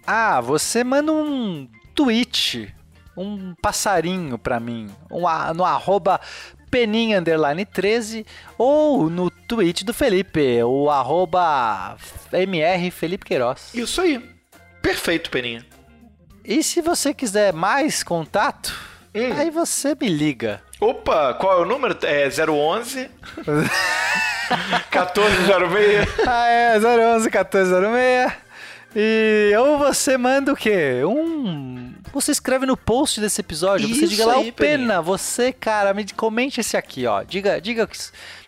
Ah, 0.05 0.41
você 0.41 0.83
manda 0.83 1.11
um 1.11 1.67
tweet, 1.93 2.73
um 3.21 3.55
passarinho 3.61 4.37
pra 4.37 4.59
mim, 4.59 4.89
um, 5.09 5.21
no 5.55 5.63
arroba 5.65 6.19
peninha 6.69 7.19
underline 7.19 7.65
13 7.65 8.25
ou 8.57 9.09
no 9.09 9.29
tweet 9.29 9.83
do 9.83 9.93
Felipe, 9.93 10.63
o 10.63 10.89
arroba 10.89 11.97
mr 12.33 12.89
Felipe 12.91 13.25
Queiroz. 13.25 13.73
Isso 13.73 14.01
aí. 14.01 14.23
Perfeito, 14.81 15.29
Peninha. 15.29 15.65
E 16.43 16.63
se 16.63 16.81
você 16.81 17.13
quiser 17.13 17.53
mais 17.53 18.03
contato, 18.03 18.73
Hum. 19.13 19.33
aí 19.37 19.49
você 19.51 19.93
me 19.99 20.07
liga. 20.07 20.61
Opa, 20.79 21.33
qual 21.33 21.59
é 21.59 21.61
o 21.61 21.65
número? 21.65 21.97
É 22.03 22.29
011 22.29 23.09
1406. 24.89 26.07
Ah, 26.27 26.47
é, 26.47 26.79
011 26.79 27.29
1406. 27.29 28.31
E 28.95 29.53
ou 29.57 29.77
você 29.77 30.17
manda 30.17 30.51
o 30.51 30.55
quê? 30.55 31.01
Um. 31.05 31.93
Você 32.13 32.31
escreve 32.33 32.65
no 32.65 32.75
post 32.75 33.21
desse 33.21 33.39
episódio. 33.39 33.87
você 33.87 34.01
Isso 34.03 34.07
diga 34.09 34.25
lá, 34.25 34.33
aí, 34.35 34.49
o 34.49 34.53
Pena, 34.53 34.77
Peninha. 34.79 35.01
você, 35.01 35.53
cara, 35.53 35.93
me 35.93 36.05
comente 36.11 36.59
esse 36.59 36.75
aqui, 36.75 37.05
ó. 37.07 37.23
Diga, 37.23 37.61
diga, 37.61 37.87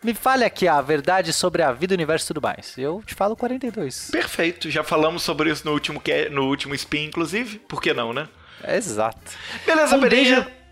me 0.04 0.14
fale 0.14 0.44
aqui 0.44 0.68
a 0.68 0.82
verdade 0.82 1.32
sobre 1.32 1.62
a 1.62 1.72
vida, 1.72 1.94
o 1.94 1.96
universo 1.96 2.26
e 2.26 2.28
tudo 2.28 2.42
mais. 2.42 2.78
Eu 2.78 3.02
te 3.06 3.16
falo 3.16 3.38
42. 3.38 4.10
Perfeito, 4.12 4.70
já 4.70 4.84
falamos 4.84 5.24
sobre 5.24 5.50
isso 5.50 5.66
no 5.66 5.72
último, 5.72 6.02
no 6.32 6.44
último 6.50 6.76
spin, 6.76 7.06
inclusive. 7.06 7.60
Por 7.60 7.82
que 7.82 7.94
não, 7.94 8.12
né? 8.12 8.28
Exato. 8.68 9.32
Beleza, 9.66 9.96
Um 9.96 10.02
Peninha. 10.02 10.42
beijo. 10.42 10.63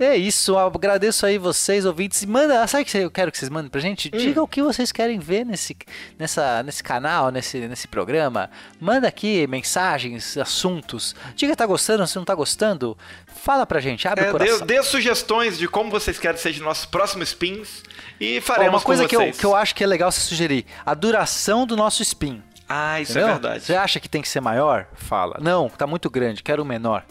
É 0.00 0.16
isso, 0.16 0.56
agradeço 0.58 1.26
aí 1.26 1.36
vocês, 1.38 1.84
ouvintes. 1.84 2.22
E 2.22 2.26
Manda, 2.26 2.66
sabe 2.66 2.82
o 2.82 2.86
que 2.86 2.96
eu 2.98 3.10
quero 3.10 3.30
que 3.30 3.38
vocês 3.38 3.50
mandem 3.50 3.70
pra 3.70 3.80
gente? 3.80 4.10
Hum. 4.12 4.16
Diga 4.18 4.42
o 4.42 4.48
que 4.48 4.62
vocês 4.62 4.90
querem 4.90 5.18
ver 5.18 5.44
nesse, 5.44 5.76
nessa, 6.18 6.62
nesse 6.62 6.82
canal, 6.82 7.30
nesse, 7.30 7.58
nesse 7.68 7.86
programa. 7.86 8.50
Manda 8.80 9.06
aqui 9.06 9.46
mensagens, 9.46 10.36
assuntos. 10.38 11.14
Diga 11.36 11.54
tá 11.54 11.66
gostando, 11.66 12.06
se 12.06 12.16
não 12.16 12.24
tá 12.24 12.34
gostando. 12.34 12.96
Fala 13.26 13.66
pra 13.66 13.80
gente, 13.80 14.08
abre 14.08 14.24
o 14.24 14.28
É, 14.28 14.30
coração. 14.32 14.66
dê, 14.66 14.76
dê 14.76 14.82
sugestões 14.82 15.58
de 15.58 15.68
como 15.68 15.90
vocês 15.90 16.18
querem 16.18 16.36
que 16.36 16.42
sejam 16.42 16.64
nossos 16.64 16.86
próximos 16.86 17.28
spins 17.28 17.82
e 18.20 18.38
Ó, 18.38 18.42
faremos 18.42 18.74
uma 18.74 18.80
coisa 18.80 19.06
que 19.06 19.14
eu, 19.16 19.30
que 19.32 19.44
eu 19.44 19.54
acho 19.54 19.74
que 19.74 19.84
é 19.84 19.86
legal 19.86 20.10
você 20.10 20.20
sugerir: 20.20 20.64
a 20.86 20.94
duração 20.94 21.66
do 21.66 21.76
nosso 21.76 22.02
spin. 22.02 22.42
Ah, 22.68 23.00
isso 23.00 23.12
Entendeu? 23.12 23.28
é 23.28 23.32
verdade. 23.32 23.64
Você 23.64 23.74
acha 23.74 24.00
que 24.00 24.08
tem 24.08 24.22
que 24.22 24.28
ser 24.28 24.40
maior? 24.40 24.86
Fala. 24.94 25.36
Não, 25.40 25.68
tá 25.68 25.86
muito 25.86 26.08
grande, 26.08 26.42
quero 26.42 26.62
um 26.62 26.66
menor. 26.66 27.04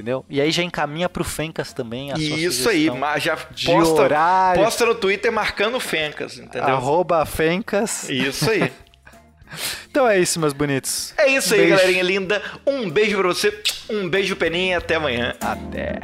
Entendeu? 0.00 0.24
E 0.30 0.40
aí 0.40 0.50
já 0.50 0.62
encaminha 0.62 1.10
pro 1.10 1.22
Fencas 1.22 1.74
também 1.74 2.10
a 2.10 2.16
sua 2.16 2.24
Isso 2.24 2.68
aí, 2.70 2.88
já 3.18 3.36
de 3.50 3.66
posta, 3.66 4.00
horário. 4.00 4.64
posta 4.64 4.86
no 4.86 4.94
Twitter 4.94 5.30
marcando 5.30 5.78
Fencas, 5.78 6.38
entendeu? 6.38 6.68
Arroba 6.68 7.24
Fencas. 7.26 8.08
Isso 8.08 8.50
aí. 8.50 8.72
Então 9.90 10.08
é 10.08 10.16
isso, 10.16 10.38
meus 10.38 10.52
bonitos. 10.52 11.12
É 11.18 11.26
isso 11.26 11.52
aí, 11.54 11.62
Beijo. 11.62 11.76
galerinha 11.76 12.02
linda. 12.04 12.40
Um 12.64 12.88
beijo 12.88 13.18
pra 13.18 13.26
você, 13.26 13.52
um 13.90 14.08
beijo, 14.08 14.36
Peninha, 14.36 14.74
e 14.74 14.76
até 14.76 14.94
amanhã. 14.94 15.34
Até. 15.40 15.98